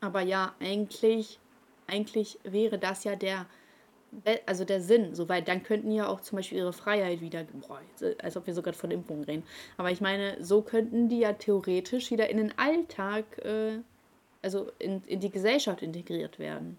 [0.00, 1.38] Aber ja, eigentlich,
[1.86, 3.46] eigentlich wäre das ja der
[4.46, 7.80] also der Sinn, so, weil dann könnten ja auch zum Beispiel ihre Freiheit wieder, boah,
[7.88, 9.44] jetzt, als ob wir so gerade von Impfungen reden,
[9.76, 13.78] aber ich meine, so könnten die ja theoretisch wieder in den Alltag, äh,
[14.42, 16.78] also in, in die Gesellschaft integriert werden,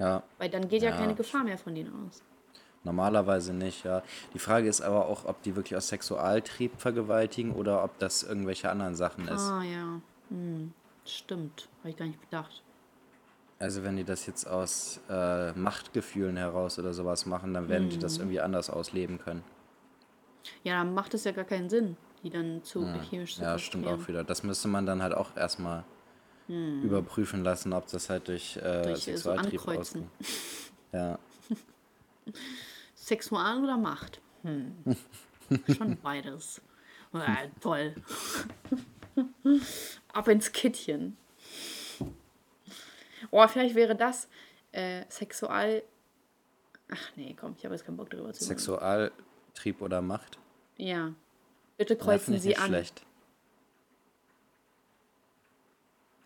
[0.00, 0.96] ja, weil dann geht ja, Ja.
[0.96, 2.22] keine Gefahr mehr von denen aus.
[2.82, 4.02] normalerweise nicht, ja.
[4.34, 8.70] Die Frage ist aber auch, ob die wirklich aus Sexualtrieb vergewaltigen oder ob das irgendwelche
[8.70, 9.42] anderen Sachen ist.
[9.50, 10.72] Ah ja, hm,
[11.04, 12.62] stimmt, habe ich gar nicht bedacht.
[13.58, 17.98] Also wenn die das jetzt aus äh, Machtgefühlen heraus oder sowas machen, dann werden die
[17.98, 19.44] das irgendwie anders ausleben können.
[20.64, 23.86] Ja, dann macht es ja gar keinen Sinn, die dann zu chemisch zu Ja, stimmt
[23.86, 24.24] auch wieder.
[24.24, 25.84] Das müsste man dann halt auch erstmal
[26.50, 30.08] überprüfen lassen, ob das halt durch, äh, Durch, äh, so Sexualtrieb ankreuzen.
[30.20, 30.72] ausgeht.
[30.92, 31.18] Ja.
[32.94, 34.20] Sexual oder Macht?
[34.42, 34.74] Hm.
[35.76, 36.60] Schon beides.
[37.12, 37.94] Ja, toll.
[40.12, 41.16] Ab ins Kittchen.
[43.30, 44.28] Oh, vielleicht wäre das
[44.72, 45.82] äh, Sexual.
[46.92, 48.48] Ach nee, komm, ich habe jetzt keinen Bock darüber zu reden.
[48.48, 50.38] Sexualtrieb oder Macht.
[50.76, 51.12] Ja.
[51.76, 52.68] Bitte kreuzen Sie nicht an.
[52.68, 53.02] schlecht.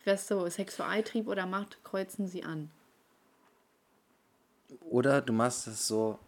[0.04, 2.70] Wärst du Sexualtrieb oder Macht, kreuzen Sie an.
[4.80, 6.18] Oder du machst es so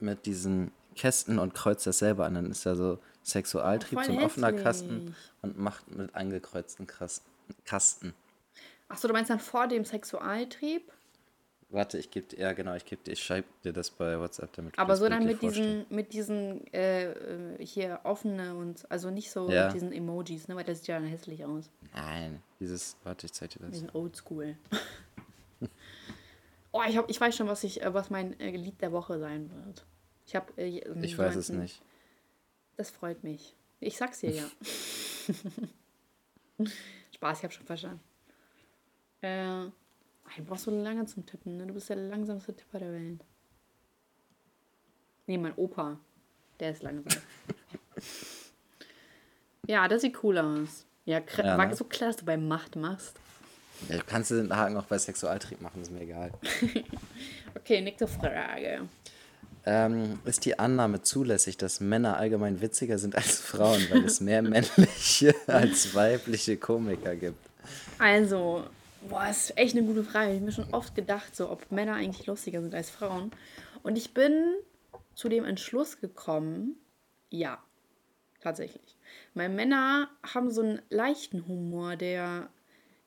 [0.00, 2.34] mit diesen Kästen und kreuzt das selber an.
[2.34, 4.64] Dann ist ja so Sexualtrieb, Voll so ein offener hässlich.
[4.64, 6.86] Kasten und Macht mit angekreuzten
[7.64, 8.14] Kasten.
[8.88, 10.92] Achso, du meinst dann vor dem Sexualtrieb?
[11.72, 14.52] Warte, ich gebe dir, ja genau, ich gebe dir, ich schreibe dir das bei WhatsApp,
[14.52, 19.10] damit du Aber so dann mit diesen, mit diesen äh, äh, hier offene und also
[19.10, 19.64] nicht so Ja.
[19.66, 20.56] mit diesen Emojis, ne?
[20.56, 21.70] Weil das sieht ja dann hässlich aus.
[21.94, 23.78] Nein, dieses, warte, ich zeig dir das.
[23.78, 24.54] sind oldschool.
[26.72, 29.18] oh, ich, hab, ich weiß schon, was, ich, äh, was mein äh, Lied der Woche
[29.18, 29.86] sein wird.
[30.26, 30.52] Ich habe.
[30.58, 31.80] Äh, Ich weiß es nicht.
[32.76, 33.56] Das freut mich.
[33.80, 34.44] Ich sag's dir ja.
[37.14, 38.00] Spaß, ich habe schon verstanden.
[39.22, 39.68] Äh,
[40.38, 41.66] du brauchst so lange zum Tippen, ne?
[41.66, 43.24] Du bist der langsamste Tipper der Welt.
[45.26, 45.98] Nee, mein Opa.
[46.60, 47.06] Der ist langsam.
[49.66, 50.84] ja, das sieht cool aus.
[51.04, 51.76] Ja, Ja, war ne?
[51.76, 53.18] so klar, dass du bei Macht machst.
[53.88, 56.32] Ja, du kannst den Haken auch bei Sexualtrieb machen, ist mir egal.
[57.54, 58.88] Okay, nächste Frage.
[59.66, 64.42] Ähm, ist die Annahme zulässig, dass Männer allgemein witziger sind als Frauen, weil es mehr
[64.42, 67.38] männliche als weibliche Komiker gibt?
[67.98, 68.64] Also,
[69.08, 70.30] boah, ist echt eine gute Frage.
[70.30, 73.30] Ich habe mir schon oft gedacht, so, ob Männer eigentlich lustiger sind als Frauen.
[73.82, 74.54] Und ich bin
[75.14, 76.76] zu dem Entschluss gekommen,
[77.30, 77.58] ja,
[78.40, 78.96] tatsächlich.
[79.34, 82.48] Weil Männer haben so einen leichten Humor, der,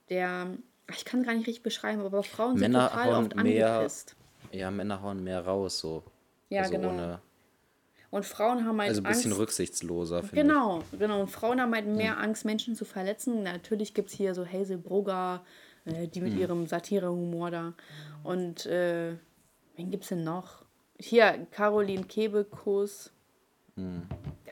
[0.10, 0.58] der,
[0.92, 3.72] ich kann es gar nicht richtig beschreiben, aber Frauen sind Männer total hauen oft mehr-
[3.74, 4.16] angepisst.
[4.52, 6.04] Ja, Männer hauen mehr raus, so.
[6.50, 6.90] Ja, also genau.
[6.90, 7.20] Ohne,
[8.12, 9.42] Und Frauen haben halt also ein bisschen Angst.
[9.42, 11.22] rücksichtsloser, finde Genau, genau.
[11.22, 13.44] Und Frauen haben halt mehr Angst, Menschen zu verletzen.
[13.44, 15.44] Natürlich gibt es hier so Hazel Brugger,
[15.86, 16.40] äh, die mit Hm.
[16.40, 17.74] ihrem Satire-Humor da.
[18.24, 19.16] Und äh,
[19.76, 20.64] wen gibt es denn noch?
[21.00, 23.12] Hier, Caroline Kebekus.
[23.76, 24.04] Hm.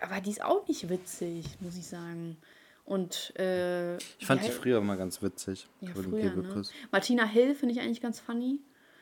[0.01, 2.37] Aber die ist auch nicht witzig, muss ich sagen.
[2.85, 4.25] Und äh, ich.
[4.25, 5.69] Fand die hei- früher immer ganz witzig.
[5.79, 6.63] ja, früher, ne?
[6.91, 8.59] Martina Hill finde ich eigentlich ganz funny.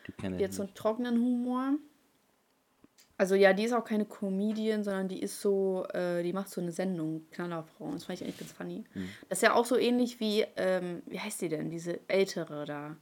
[0.08, 1.74] Die kenne Die ich hat so einen trockenen Humor.
[3.22, 6.60] Also ja, die ist auch keine Comedian, sondern die ist so, äh, die macht so
[6.60, 7.94] eine Sendung, Knallerfrauen.
[7.94, 8.84] Das fand ich eigentlich ganz funny.
[8.94, 9.10] Hm.
[9.30, 12.98] Das ist ja auch so ähnlich wie, ähm, wie heißt die denn, diese ältere da?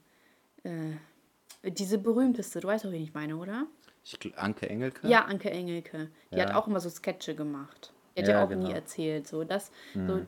[0.62, 3.66] Äh, diese berühmteste, du weißt doch, wen ich meine, oder?
[4.04, 5.08] Ich, Anke Engelke?
[5.08, 6.10] Ja, Anke Engelke.
[6.30, 6.48] Die Ja.
[6.50, 7.94] hat auch immer so Sketche gemacht.
[8.14, 8.66] Die hat Ja, ja, auch genau.
[8.68, 9.26] nie erzählt.
[9.26, 10.20] So, das, so,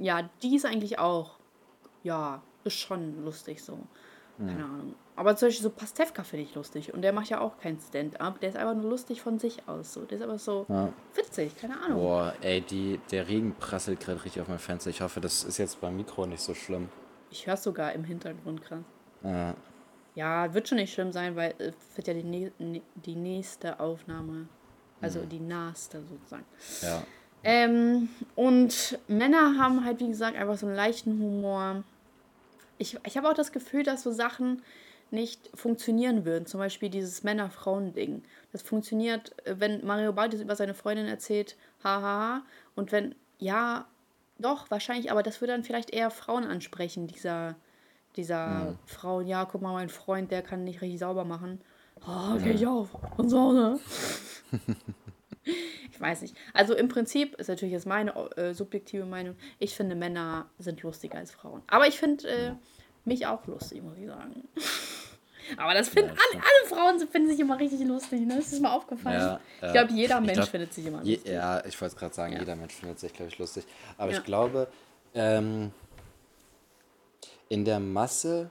[0.00, 1.38] ja, die ist eigentlich auch,
[2.02, 3.78] ja, ist schon lustig so.
[4.38, 4.94] Keine Ahnung.
[5.18, 6.94] Aber zum Beispiel so Pastewka finde ich lustig.
[6.94, 8.40] Und der macht ja auch kein Stand-up.
[8.40, 9.92] Der ist einfach nur lustig von sich aus.
[9.92, 10.02] So.
[10.02, 10.92] Der ist aber so Ja.
[11.14, 12.00] witzig, keine Ahnung.
[12.00, 14.90] Boah, ey, die, der Regen prasselt gerade richtig auf mein Fenster.
[14.90, 16.88] Ich hoffe, das ist jetzt beim Mikro nicht so schlimm.
[17.30, 18.84] Ich höre sogar im Hintergrund krass.
[19.24, 19.52] Äh,
[20.14, 22.52] Ja, wird schon nicht schlimm sein, weil es wird ja die,
[22.94, 24.48] die nächste Aufnahme,
[25.00, 26.44] also die naheste sozusagen.
[26.82, 27.02] ja.
[27.44, 31.84] Ähm, und Männer haben halt, wie gesagt, einfach so einen leichten Humor.
[32.78, 34.62] Ich, ich habe auch das Gefühl, dass so Sachen
[35.12, 36.46] nicht funktionieren würden.
[36.46, 38.22] Zum Beispiel dieses Männer-Frauen-Ding.
[38.52, 42.42] Das funktioniert, äh, wenn Mario Baltis über seine Freundin erzählt, haha.
[42.74, 43.86] Und wenn, ja,
[44.38, 47.56] doch, wahrscheinlich, aber das würde dann vielleicht eher Frauen ansprechen, dieser,
[48.16, 51.60] dieser Frauen, ja, guck mal, mein Freund, der kann nicht richtig sauber machen.
[52.06, 52.90] Oh, geh ich auf.
[53.16, 53.80] Und so, ne?
[55.90, 56.36] Ich weiß nicht.
[56.52, 59.34] Also im Prinzip ist natürlich jetzt meine äh, subjektive Meinung.
[59.58, 61.62] Ich finde, Männer sind lustiger als Frauen.
[61.66, 62.52] Aber ich finde äh,
[63.04, 64.44] mich auch lustig, muss ich sagen.
[65.56, 66.68] Aber das finden das alle, alle
[66.98, 68.20] Frauen finden sich immer richtig lustig.
[68.20, 68.36] Ne?
[68.36, 69.20] Das ist mir aufgefallen.
[69.20, 69.72] Ja, ich ja.
[69.72, 71.32] glaube, jeder Ich Mensch glaub, findet sich immer Je, lustig.
[71.32, 72.38] ja, ich wollte gerade sagen, Ja.
[72.40, 73.64] jeder Mensch findet sich, glaube ich, lustig.
[73.96, 74.18] Aber Ja.
[74.18, 74.68] ich glaube,
[75.14, 75.72] ähm,
[77.48, 78.50] in der Masse,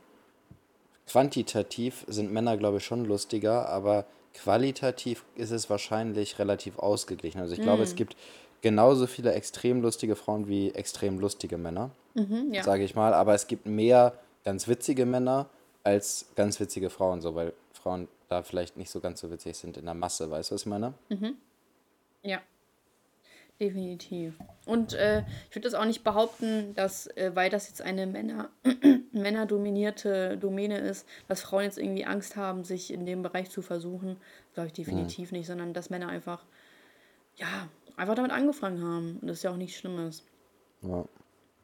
[1.07, 7.39] quantitativ sind Männer, glaube ich, schon lustiger, aber qualitativ ist es wahrscheinlich relativ ausgeglichen.
[7.41, 7.83] Also ich glaube, Mhm.
[7.83, 8.15] es gibt
[8.61, 12.63] genauso viele extrem lustige Frauen wie extrem lustige Männer, Mhm, ja.
[12.63, 13.13] sage ich mal.
[13.13, 15.47] Aber es gibt mehr ganz witzige Männer
[15.87, 19.77] als ganz witzige Frauen, so weil Frauen da vielleicht nicht so ganz so witzig sind
[19.77, 20.93] in der Masse, weißt du, was ich meine?
[22.23, 22.41] Ja,
[23.57, 24.37] definitiv.
[24.65, 28.49] Und äh, ich würde das auch nicht behaupten, dass, äh, weil das jetzt eine Männer,
[29.13, 34.17] männerdominierte Domäne ist, dass Frauen jetzt irgendwie Angst haben, sich in dem Bereich zu versuchen.
[34.55, 36.43] Glaube ich definitiv nicht, sondern dass Männer einfach,
[37.37, 39.19] ja, einfach damit angefangen haben.
[39.21, 40.23] Und das ist ja auch nichts Schlimmes.
[40.81, 41.05] Ja.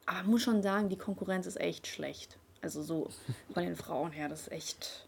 [0.06, 2.38] Aber man muss schon sagen, die Konkurrenz ist echt schlecht.
[2.64, 3.08] Also so
[3.52, 5.06] von den Frauen her, das ist echt.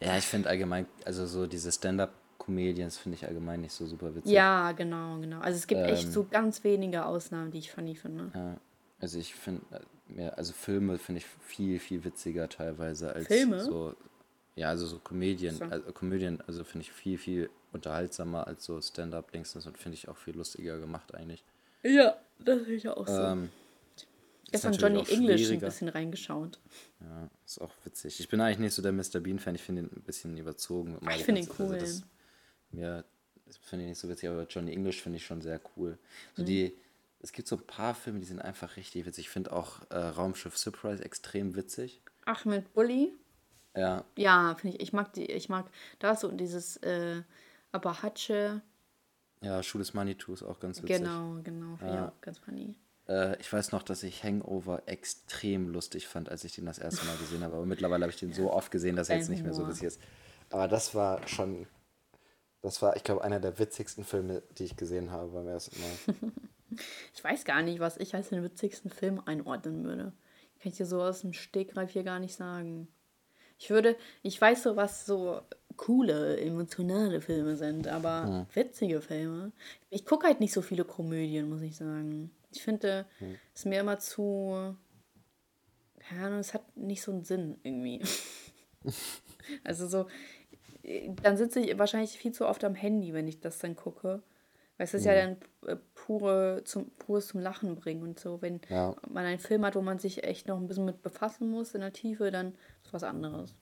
[0.00, 4.32] Ja, ich finde allgemein, also so diese Stand-up-Comedians finde ich allgemein nicht so super witzig.
[4.32, 5.38] Ja, genau, genau.
[5.38, 6.12] Also es gibt echt Ähm.
[6.12, 8.32] so ganz wenige Ausnahmen, die ich funny finde.
[8.34, 8.56] Ja,
[9.00, 9.80] also ich finde, äh,
[10.12, 13.60] mir- also Filme finde ich viel, viel witziger teilweise als Filme?
[13.60, 13.94] so,
[14.56, 15.64] Ja, also so Komödien, So.
[15.64, 20.16] also Komödien, also finde ich viel, viel unterhaltsamer als so Stand-up-Dingsens und finde ich auch
[20.16, 21.44] viel lustiger gemacht eigentlich.
[21.82, 23.12] Ja, das ist ja auch so.
[23.20, 23.50] Ähm,
[24.50, 26.60] Gestern natürlich Johnny auch English ein bisschen reingeschaut.
[27.00, 28.20] Ja, ist auch witzig.
[28.20, 29.20] Ich bin eigentlich nicht so der Mr.
[29.20, 30.98] Bean-Fan, ich finde ihn ein bisschen überzogen.
[31.16, 31.58] ich finde ihn Cyrus.
[31.58, 31.76] cool.
[32.82, 33.04] Also
[33.46, 35.98] das finde ich nicht so witzig, aber Johnny English finde ich schon sehr cool.
[36.34, 36.46] So Mhm.
[36.46, 36.76] die,
[37.20, 39.26] es gibt so ein paar Filme, die sind einfach richtig witzig.
[39.26, 42.00] Ich finde auch äh, Raumschiff Surprise extrem witzig.
[42.24, 43.12] Ach, mit Bully?
[43.76, 44.82] Ja, Ja, finde ich.
[44.82, 45.68] Ich mag die, ich mag
[45.98, 47.22] das und dieses äh,
[47.72, 48.62] Abahatsche.
[49.40, 50.98] ja, Schuh des Manitou ist auch ganz witzig.
[50.98, 51.78] Genau, genau.
[51.82, 51.94] Ja.
[51.94, 52.76] ich auch ganz funny.
[53.08, 57.04] Äh, ich weiß noch, dass ich Hangover extrem lustig fand, als ich den das erste
[57.06, 57.56] Mal gesehen habe.
[57.56, 59.84] Aber mittlerweile habe ich den so oft gesehen, dass er jetzt nicht mehr so witzig
[59.84, 60.00] ist.
[60.50, 61.66] Aber das war schon,
[62.62, 66.16] das war, ich glaube, einer der witzigsten Filme, die ich gesehen habe beim ersten Mal.
[67.14, 70.12] Ich weiß gar nicht, was ich als den witzigsten Film einordnen würde.
[70.60, 72.88] Kann ich dir so aus dem Stegreif hier gar nicht sagen.
[73.58, 75.40] Ich würde, ich weiß so, was so
[75.76, 79.52] coole, emotionale Filme sind, aber witzige Filme.
[79.90, 82.32] Ich gucke halt nicht so viele Komödien, muss ich sagen.
[82.54, 83.06] Ich finde,
[83.52, 84.76] es ist mir immer zu.
[85.98, 88.00] Keine Ahnung, es hat nicht so einen Sinn irgendwie.
[89.64, 90.06] also so,
[91.22, 94.22] dann sitze ich wahrscheinlich viel zu oft am Handy, wenn ich das dann gucke.
[94.76, 95.36] Weil es ist ja dann
[95.66, 98.42] äh, pure zum, pures zum Lachen bringen und so.
[98.42, 98.94] Wenn Ja.
[99.08, 101.80] man einen Film hat, wo man sich echt noch ein bisschen mit befassen muss in
[101.80, 103.54] der Tiefe, dann ist was anderes.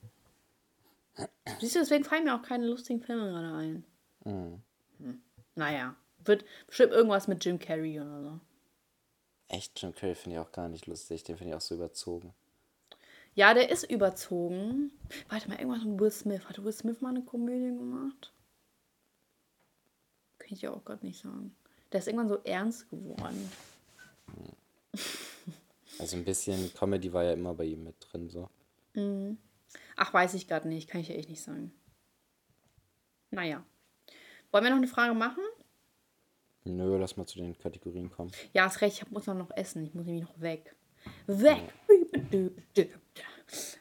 [1.59, 3.85] Siehst du, deswegen fallen mir auch keine lustigen Filme gerade ein.
[4.23, 5.21] Hm.
[5.55, 8.39] Naja, wird bestimmt irgendwas mit Jim Carrey oder so.
[9.53, 11.23] Echt, Jim Carrey finde ich auch gar nicht lustig.
[11.23, 12.33] Den finde ich auch so überzogen.
[13.35, 14.91] Ja, der ist überzogen.
[15.29, 16.49] Warte mal, irgendwas mit Will Smith.
[16.49, 18.33] Hat Will Smith mal eine Komödie gemacht?
[20.39, 21.55] Kann ich ja auch gerade nicht sagen.
[21.91, 23.51] Der ist irgendwann so ernst geworden.
[25.99, 28.49] Also ein bisschen Comedy war ja immer bei ihm mit drin, so.
[29.95, 30.89] Ach, weiß ich gerade nicht.
[30.89, 31.71] Kann ich ja echt nicht sagen.
[33.29, 33.63] Naja.
[34.51, 35.43] Wollen wir noch eine Frage machen?
[36.65, 38.31] Nö, lass mal zu den Kategorien kommen.
[38.53, 39.01] Ja, hast recht.
[39.01, 39.83] Ich muss noch essen.
[39.83, 40.75] Ich muss nämlich noch weg.
[41.27, 41.73] Weg.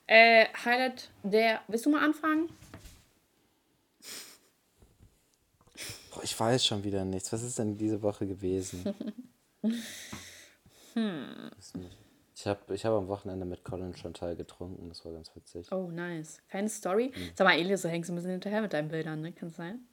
[0.07, 1.61] Äh, Highlight der.
[1.69, 2.49] Willst du mal anfangen?
[6.13, 7.33] Boah, ich weiß schon wieder nichts.
[7.33, 8.95] Was ist denn diese Woche gewesen?
[9.63, 9.79] Nicht.
[12.35, 14.89] Ich habe ich hab am Wochenende mit Colin Chantal getrunken.
[14.89, 15.71] Das war ganz witzig.
[15.71, 16.43] Oh, nice.
[16.49, 17.13] Keine Story.
[17.37, 19.33] Sag mal, Elias, du hängst ein bisschen hinterher mit deinen Bildern, ne?
[19.33, 19.87] Kann es sein?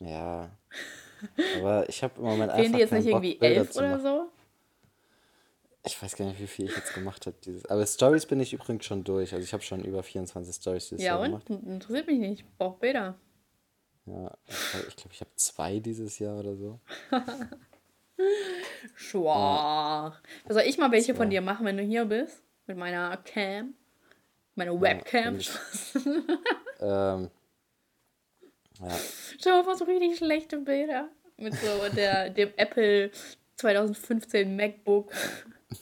[0.00, 0.50] Ja.
[1.58, 4.00] Aber ich habe im Moment Fehlen einfach die jetzt nicht Bock, irgendwie Bilder elf oder
[4.00, 4.28] so?
[5.84, 7.36] Ich weiß gar nicht, wie viel ich jetzt gemacht habe.
[7.44, 7.66] Dieses.
[7.66, 9.32] Aber Stories bin ich übrigens schon durch.
[9.34, 11.46] Also ich habe schon über 24 Stories dieses Ja, Jahr und?
[11.46, 11.50] gemacht.
[11.50, 12.40] Interessiert mich nicht.
[12.42, 13.16] Ich brauche Bilder.
[14.06, 16.80] Ja, ich glaube, ich, habe zwei dieses Jahr oder so.
[18.94, 20.20] Schwach.
[20.48, 22.42] Soll ich mal welche von dir machen, wenn du hier bist?
[22.66, 23.74] Mit meiner Cam?
[24.54, 25.34] Meine Webcam?
[25.34, 25.50] wenn ich-
[26.80, 27.30] Ähm,
[28.80, 28.98] ja,
[29.42, 31.08] Schau mal, so richtig schlechte Bilder.
[31.36, 33.10] Mit so der, dem Apple
[33.56, 35.12] 2015 MacBook.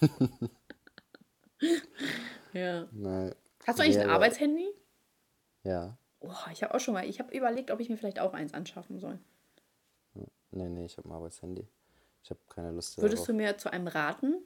[2.53, 2.87] ja.
[2.93, 3.35] nein.
[3.67, 4.69] Hast du eigentlich Nee, ein Arbeitshandy?
[5.65, 5.97] Ja.
[6.21, 8.55] Oh, ich habe auch schon mal, ich habe überlegt, ob ich mir vielleicht auch eins
[8.55, 9.19] anschaffen soll.
[10.53, 11.67] Nee, nee, ich habe ein Arbeitshandy.
[12.23, 13.27] Ich habe keine Lust Würdest darauf.
[13.27, 14.43] du mir zu einem raten?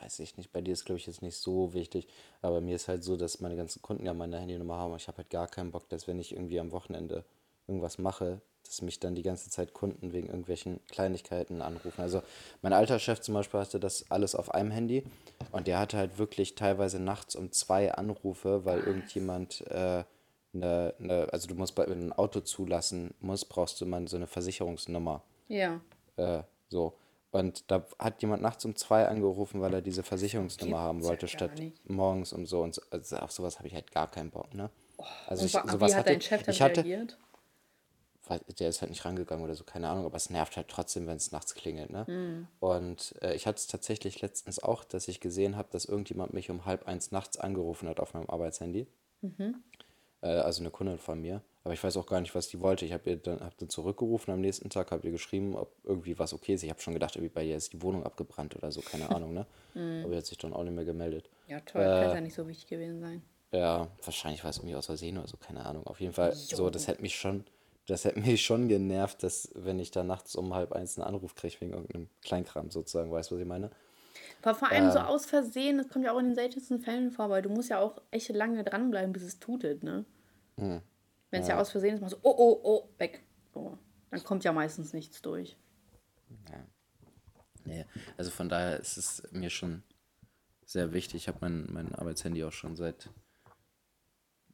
[0.00, 0.52] Weiß ich nicht.
[0.52, 2.08] Bei dir ist, glaube ich, jetzt nicht so wichtig.
[2.40, 4.92] Aber mir ist halt so, dass meine ganzen Kunden ja meine Handynummer haben.
[4.92, 7.24] Und ich habe halt gar keinen Bock, dass wenn ich irgendwie am Wochenende
[7.66, 12.00] irgendwas mache, dass mich dann die ganze Zeit Kunden wegen irgendwelchen Kleinigkeiten anrufen.
[12.00, 12.22] Also
[12.62, 15.04] mein alter Chef zum Beispiel hatte das alles auf einem Handy.
[15.50, 20.04] Und der hatte halt wirklich teilweise nachts um zwei Anrufe, weil irgendjemand äh,
[20.54, 24.06] eine, eine, also du musst bei wenn du ein Auto zulassen musst, brauchst du mal
[24.08, 25.22] so eine Versicherungsnummer.
[25.48, 25.80] Ja.
[26.16, 26.94] Äh, so.
[27.32, 31.10] Und da hat jemand nachts um zwei angerufen, weil er diese Versicherungsnummer haben Gibt's ja
[31.10, 31.90] wollte, gar statt nicht.
[31.90, 32.62] morgens um so.
[32.62, 34.70] Und so, also auf sowas habe ich halt gar keinen Bock, ne?
[35.26, 37.18] Also Und ich, wa- sowas hat hatte, dein Chef dann ich hatte, reagiert?
[38.58, 41.16] der ist halt nicht rangegangen oder so, keine Ahnung, aber es nervt halt trotzdem, wenn
[41.16, 42.06] es nachts klingelt, ne?
[42.06, 42.46] Hm.
[42.60, 46.50] Und äh, ich hatte es tatsächlich letztens auch, dass ich gesehen habe, dass irgendjemand mich
[46.50, 48.86] um halb eins nachts angerufen hat auf meinem Arbeitshandy.
[49.22, 49.62] Mhm.
[50.22, 51.42] Äh, also eine Kundin von mir.
[51.64, 52.84] Aber ich weiß auch gar nicht, was die wollte.
[52.84, 56.18] Ich habe ihr dann, hab dann zurückgerufen am nächsten Tag, habe ihr geschrieben, ob irgendwie
[56.18, 56.64] was okay ist.
[56.64, 59.34] Ich habe schon gedacht, irgendwie bei ihr ist die Wohnung abgebrannt oder so, keine Ahnung,
[59.34, 59.46] ne?
[59.74, 60.00] Hm.
[60.02, 61.28] Aber sie hat sich dann auch nicht mehr gemeldet.
[61.46, 61.82] Ja, toll.
[61.82, 63.22] Kann ja nicht so wichtig gewesen sein.
[63.52, 65.86] Ja, wahrscheinlich war es irgendwie aus Versehen oder so, keine Ahnung.
[65.86, 67.44] Auf jeden Fall, so, das hätte mich schon,
[67.86, 71.34] das hätte mich schon genervt, dass, wenn ich da nachts um halb eins einen Anruf
[71.34, 73.70] kriege wegen irgendeinem Kleinkram sozusagen, weißt du, was ich meine?
[74.42, 77.30] Aber vor allem so aus Versehen, das kommt ja auch in den seltensten Fällen vor,
[77.30, 80.04] weil du musst ja auch echt lange dranbleiben, bis es tutet, ne?
[80.56, 81.58] Wenn es ja.
[81.58, 83.22] aus Versehen ist, machst du, oh, oh, oh, weg.
[83.54, 83.78] So.
[84.10, 85.56] Dann kommt ja meistens nichts durch.
[87.64, 87.86] Nee,
[88.16, 89.82] also von daher ist es mir schon
[90.64, 91.22] sehr wichtig.
[91.22, 93.08] Ich habe mein, mein Arbeitshandy auch schon seit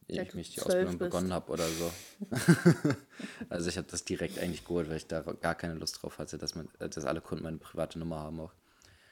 [0.09, 1.93] ich mich die Ausbildung begonnen habe oder so.
[3.51, 6.39] also ich habe das direkt eigentlich geholt, weil ich da gar keine Lust drauf hatte,
[6.39, 8.55] dass, man, dass alle Kunden meine private Nummer haben auch.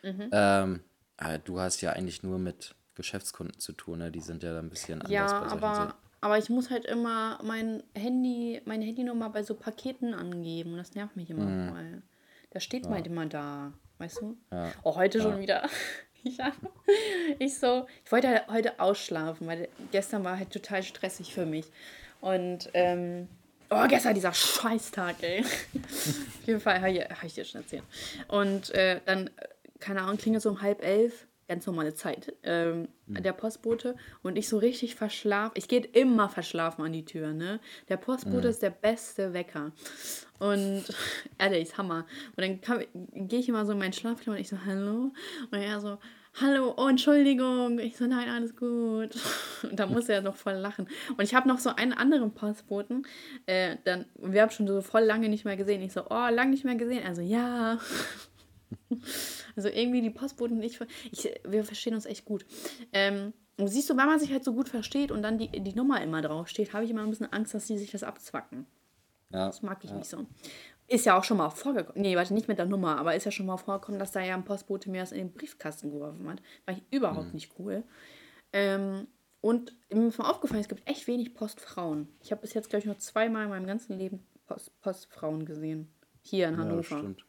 [0.07, 0.31] Mhm.
[0.33, 0.81] Ähm,
[1.17, 4.11] aber du hast ja eigentlich nur mit Geschäftskunden zu tun, ne?
[4.11, 8.63] Die sind ja ein bisschen anders ja, aber, aber ich muss halt immer mein Handy,
[8.65, 11.69] meine Handynummer bei so Paketen angeben und das nervt mich immer mhm.
[11.69, 12.03] voll.
[12.51, 12.93] Da steht ja.
[12.93, 14.37] halt immer da, weißt du?
[14.51, 14.73] Ja.
[14.83, 15.25] Oh, heute ja.
[15.25, 15.69] schon wieder.
[16.23, 16.53] ja.
[17.39, 21.67] Ich so, ich wollte halt heute ausschlafen, weil gestern war halt total stressig für mich.
[22.21, 23.29] Und, ähm,
[23.69, 25.45] oh, gestern dieser Scheißtag, ey.
[25.45, 27.85] Auf jeden Fall habe ich, hab ich dir schon erzählt.
[28.29, 29.31] Und äh, dann,
[29.81, 33.23] keine Ahnung, klingelt so um halb elf ganz normale Zeit, ähm, mhm.
[33.23, 35.53] der Postbote und ich so richtig verschlafen.
[35.55, 37.61] Ich gehe immer verschlafen an die Tür, ne?
[37.89, 38.51] Der Postbote mhm.
[38.51, 39.73] ist der beste Wecker.
[40.39, 40.85] Und
[41.39, 42.07] ehrlich, ist Hammer.
[42.37, 45.13] Und dann gehe ich immer so in meinen Schlafzimmer und ich so, hallo?
[45.51, 45.99] Und er so,
[46.41, 47.79] hallo, oh, Entschuldigung.
[47.79, 49.17] Ich so, nein, alles gut.
[49.63, 50.87] Und da muss er noch voll lachen.
[51.17, 53.07] Und ich habe noch so einen anderen Postboten.
[53.47, 55.81] Äh, dann, wir haben schon so voll lange nicht mehr gesehen.
[55.83, 57.07] Ich so, oh, lange nicht mehr gesehen.
[57.07, 57.79] Also, ja.
[59.57, 60.79] Also irgendwie die Postboten nicht.
[61.11, 62.45] Ich, wir verstehen uns echt gut.
[62.93, 65.75] Ähm, und siehst du, wenn man sich halt so gut versteht und dann die, die
[65.75, 68.67] Nummer immer draufsteht, habe ich immer ein bisschen Angst, dass die sich das abzwacken.
[69.31, 69.47] Ja.
[69.47, 69.97] Das mag ich ja.
[69.97, 70.27] nicht so.
[70.89, 72.01] Ist ja auch schon mal vorgekommen.
[72.01, 74.35] Nee, warte, nicht mit der Nummer, aber ist ja schon mal vorgekommen, dass da ja
[74.35, 76.43] ein Postbote mir das in den Briefkasten geworfen hat.
[76.65, 77.35] War ich überhaupt mhm.
[77.35, 77.83] nicht cool.
[78.53, 79.09] Ähm,
[79.41, 82.09] und mir ist mal aufgefallen, es gibt echt wenig Postfrauen.
[82.21, 85.93] Ich habe bis jetzt, glaube ich, nur zweimal in meinem ganzen Leben Post Postfrauen gesehen.
[86.23, 86.97] Hier in Hannover.
[86.97, 87.25] Ja, stimmt.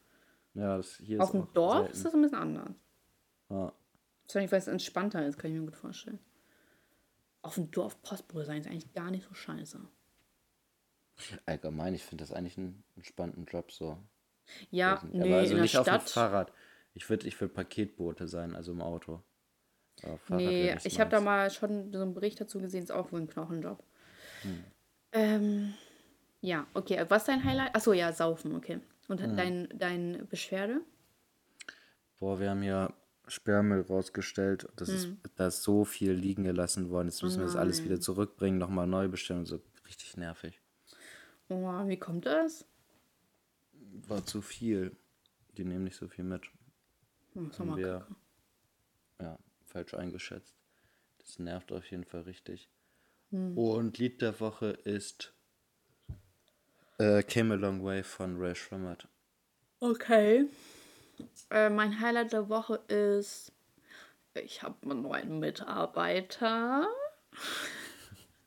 [0.58, 1.92] Ja, das hier Auf ist dem Dorf selten.
[1.94, 2.70] ist das ein bisschen anders.
[3.50, 3.72] Ja.
[4.24, 6.20] Wahrscheinlich, weil es entspannter ist, kann ich mir gut vorstellen.
[7.44, 9.80] Auf dem Dorf Postbote sein ist eigentlich gar nicht so scheiße.
[11.46, 13.98] Allgemein, ich finde das eigentlich einen entspannten Job so.
[14.72, 16.02] Ja, nee, aber also in nicht der Stadt.
[16.02, 16.52] auf dem Fahrrad.
[16.94, 19.22] Ich würde ich würd Paketbote sein, also im Auto.
[20.30, 23.28] nee, ich habe da mal schon so einen Bericht dazu gesehen, ist auch wohl ein
[23.28, 23.84] Knochenjob.
[24.42, 24.64] Hm.
[25.12, 25.74] Ähm,
[26.42, 27.06] ja, okay.
[27.10, 27.76] Was ist dein Highlight?
[27.76, 28.80] Achso, ja, saufen, okay.
[29.08, 29.38] Und mhm.
[29.38, 30.82] dein, dein Beschwerde?
[32.20, 32.94] Boah, wir haben ja
[33.28, 34.68] Sperrmüll rausgestellt.
[34.76, 34.96] Das mhm.
[34.96, 37.08] ist, da ist so viel liegen gelassen worden.
[37.08, 39.46] Jetzt müssen oh wir das alles wieder zurückbringen, nochmal neu bestellen.
[39.46, 40.62] So richtig nervig.
[41.50, 42.66] Oh, wie kommt das?
[44.08, 44.96] War zu viel.
[45.58, 46.44] Die nehmen nicht so viel mit.
[47.34, 48.08] Das haben wir
[49.22, 50.56] ja, falsch eingeschätzt.
[51.20, 52.70] Das nervt auf jeden Fall richtig.
[53.32, 53.58] Mhm.
[53.58, 55.34] Und Lied der Woche ist
[56.98, 59.08] äh, Came a Long Way von Ray Schrammert.
[59.80, 60.46] Okay.
[61.50, 63.52] Äh, mein Highlight der Woche ist,
[64.34, 66.88] ich habe einen neuen Mitarbeiter.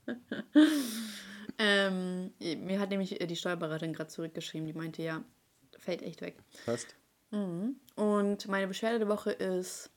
[1.59, 5.23] ähm, mir hat nämlich die Steuerberaterin gerade zurückgeschrieben, die meinte, ja,
[5.79, 6.37] fällt echt weg.
[6.65, 6.95] Fast.
[7.31, 7.77] Mhm.
[7.95, 9.91] Und meine Beschwerde der Woche ist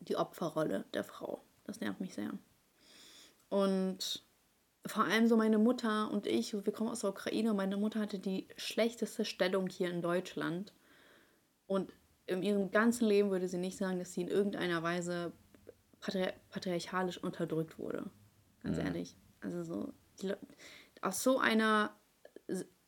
[0.00, 1.42] die Opferrolle der Frau.
[1.64, 2.30] Das nervt mich sehr.
[3.50, 4.24] Und
[4.88, 8.00] vor allem so meine Mutter und ich, wir kommen aus der Ukraine und meine Mutter
[8.00, 10.72] hatte die schlechteste Stellung hier in Deutschland.
[11.66, 11.92] Und
[12.26, 15.32] in ihrem ganzen Leben würde sie nicht sagen, dass sie in irgendeiner Weise
[16.00, 18.10] patri patriarchalisch unterdrückt wurde.
[18.62, 18.84] Ganz ja.
[18.84, 19.16] ehrlich.
[19.40, 19.92] Also so,
[21.00, 21.96] aus so einer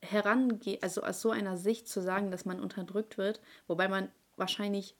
[0.02, 4.96] Herange also aus so einer Sicht zu sagen, dass man unterdrückt wird, wobei man wahrscheinlich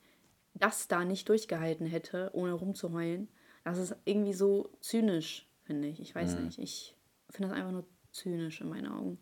[0.55, 3.29] das da nicht durchgehalten hätte, ohne rumzuheulen,
[3.65, 6.01] das ist irgendwie so zynisch finde ich.
[6.01, 6.47] Ich weiß mhm.
[6.47, 6.59] nicht.
[6.59, 6.97] Ich
[7.31, 9.19] finde das einfach nur zynisch in meinen Augen.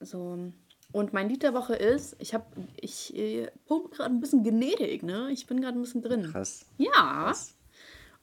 [0.00, 0.52] So.
[0.90, 2.46] Und mein Lied der Woche ist, ich habe,
[2.80, 5.30] ich äh, pumpe gerade ein bisschen Genetik, ne?
[5.30, 6.30] Ich bin gerade ein bisschen drin.
[6.32, 6.66] Krass.
[6.78, 6.90] Ja.
[6.90, 7.56] Krass.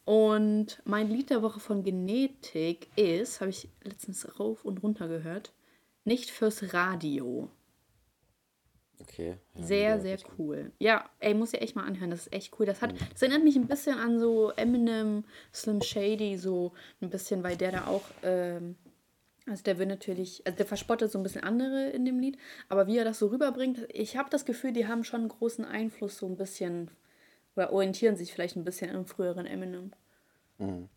[0.04, 5.54] Und mein Lied der Woche von Genetik ist, habe ich letztens rauf und runter gehört,
[6.04, 7.50] nicht fürs Radio.
[9.02, 9.38] Okay.
[9.56, 10.72] Ja, sehr, sehr cool.
[10.80, 12.12] Ja, ey, muss ich echt mal anhören.
[12.12, 12.66] Das ist echt cool.
[12.66, 12.98] Das hat, mhm.
[13.12, 15.24] das erinnert mich ein bisschen an so Eminem,
[15.54, 18.76] Slim Shady, so ein bisschen, weil der da auch, ähm,
[19.48, 22.38] also der will natürlich, also der verspottet so ein bisschen andere in dem Lied,
[22.70, 25.66] aber wie er das so rüberbringt, ich habe das Gefühl, die haben schon einen großen
[25.66, 26.92] Einfluss, so ein bisschen,
[27.56, 29.92] oder orientieren sich vielleicht ein bisschen im früheren Eminem.
[30.58, 30.90] Mhm.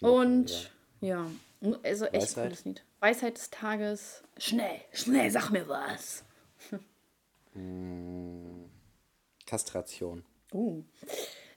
[0.00, 0.70] Und
[1.00, 1.26] ja.
[1.60, 2.44] ja, also echt Weisheit.
[2.44, 2.84] cooles Lied.
[3.00, 4.22] Weisheit des Tages.
[4.38, 6.24] Schnell, schnell, sag mir was.
[7.52, 8.70] Hm,
[9.46, 10.24] Kastration.
[10.52, 10.82] Uh.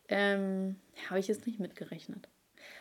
[0.07, 0.79] Ähm,
[1.09, 2.27] Habe ich jetzt nicht mitgerechnet.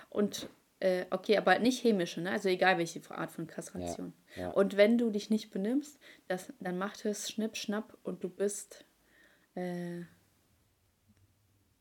[0.09, 0.49] Und
[0.81, 2.31] äh, okay, aber nicht chemische, ne?
[2.31, 4.15] Also egal welche Art von Kastration.
[4.35, 4.51] Ja, ja.
[4.51, 8.85] Und wenn du dich nicht benimmst, das, dann macht es Schnipp, Schnapp und du bist
[9.55, 10.05] äh, äh,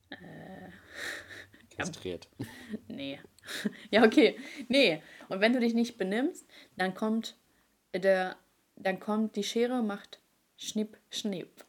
[1.77, 2.27] kastriert.
[2.87, 3.19] nee.
[3.91, 4.37] ja, okay.
[4.67, 5.01] Nee.
[5.29, 7.37] Und wenn du dich nicht benimmst, dann kommt
[7.93, 8.35] der,
[8.75, 10.19] dann kommt die Schere, macht
[10.59, 11.65] Schnipp, schnipp.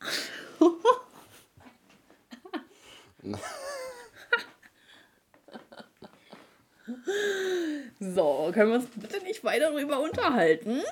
[8.00, 10.82] So, können wir uns bitte nicht weiter darüber unterhalten?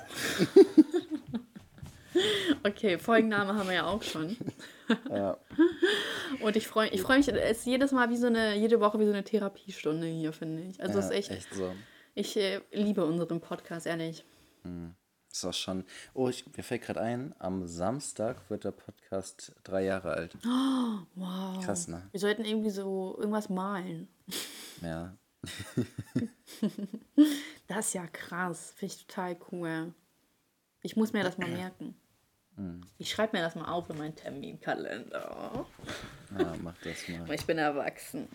[2.63, 4.37] okay, Folgenname haben wir ja auch schon.
[5.09, 5.37] Ja.
[6.41, 8.99] Und ich freue ich freu mich, es ist jedes Mal wie so eine, jede Woche
[8.99, 10.81] wie so eine Therapiestunde hier, finde ich.
[10.81, 11.73] Also es ja, ist echt, echt so.
[12.15, 14.23] ich äh, liebe unseren Podcast, ehrlich.
[15.39, 15.85] Ist auch schon.
[16.13, 20.37] Oh, ich, mir fällt gerade ein, am Samstag wird der Podcast drei Jahre alt.
[21.15, 21.63] Wow.
[21.63, 22.05] Krass, ne?
[22.11, 24.09] Wir sollten irgendwie so irgendwas malen.
[24.81, 25.15] Ja.
[27.67, 28.73] Das ist ja krass.
[28.75, 29.93] Finde ich total cool.
[30.81, 31.95] Ich muss mir das mal merken.
[32.97, 35.67] Ich schreibe mir das mal auf in meinen Terminkalender.
[36.37, 37.31] Ja, mach das mal.
[37.35, 38.27] Ich bin erwachsen.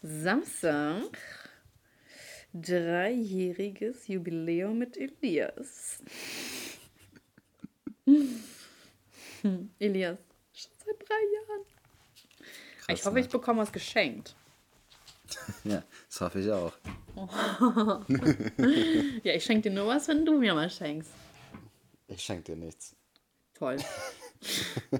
[0.00, 1.10] Samstag.
[2.52, 6.02] Dreijähriges Jubiläum mit Elias.
[9.78, 10.18] Elias,
[10.52, 11.64] schon seit drei Jahren.
[12.40, 13.20] ich Krass, hoffe, ne?
[13.20, 14.34] ich bekomme was geschenkt.
[15.64, 16.72] Ja, das hoffe ich auch.
[19.22, 21.10] Ja, ich schenke dir nur was, wenn du mir was schenkst.
[22.08, 22.96] Ich schenke dir nichts.
[23.54, 23.76] Toll.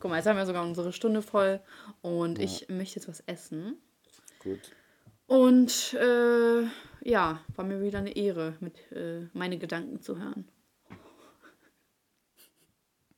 [0.00, 1.60] Guck mal, jetzt haben wir sogar unsere Stunde voll
[2.02, 3.76] und ich möchte jetzt was essen.
[4.40, 4.72] Gut.
[5.30, 6.64] Und äh,
[7.08, 10.48] ja, war mir wieder eine Ehre, mit äh, meine Gedanken zu hören.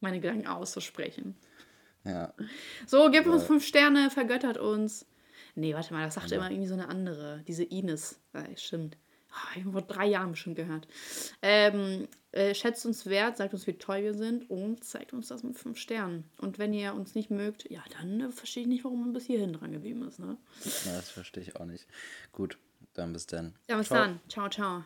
[0.00, 1.38] Meine Gedanken auszusprechen.
[2.04, 2.34] Ja.
[2.86, 5.06] So, gebt uns fünf Sterne, vergöttert uns.
[5.54, 7.42] Nee, warte mal, das sagte immer irgendwie so eine andere.
[7.48, 8.20] Diese Ines.
[8.34, 8.98] Ja, stimmt.
[9.30, 10.86] Ah, ich habe vor drei Jahren schon gehört.
[11.40, 15.42] Ähm, äh, schätzt uns wert, sagt uns, wie toll wir sind und zeigt uns das
[15.42, 16.24] mit fünf Sternen.
[16.38, 19.26] Und wenn ihr uns nicht mögt, ja, dann äh, verstehe ich nicht, warum man bis
[19.26, 20.18] hierhin dran geblieben ist.
[20.18, 20.36] Ne?
[20.86, 21.86] Na, das verstehe ich auch nicht.
[22.32, 22.58] Gut,
[22.94, 23.54] dann bis dann.
[23.68, 23.98] Ja, bis Ciao.
[23.98, 24.20] dann.
[24.28, 24.84] Ciao, ciao.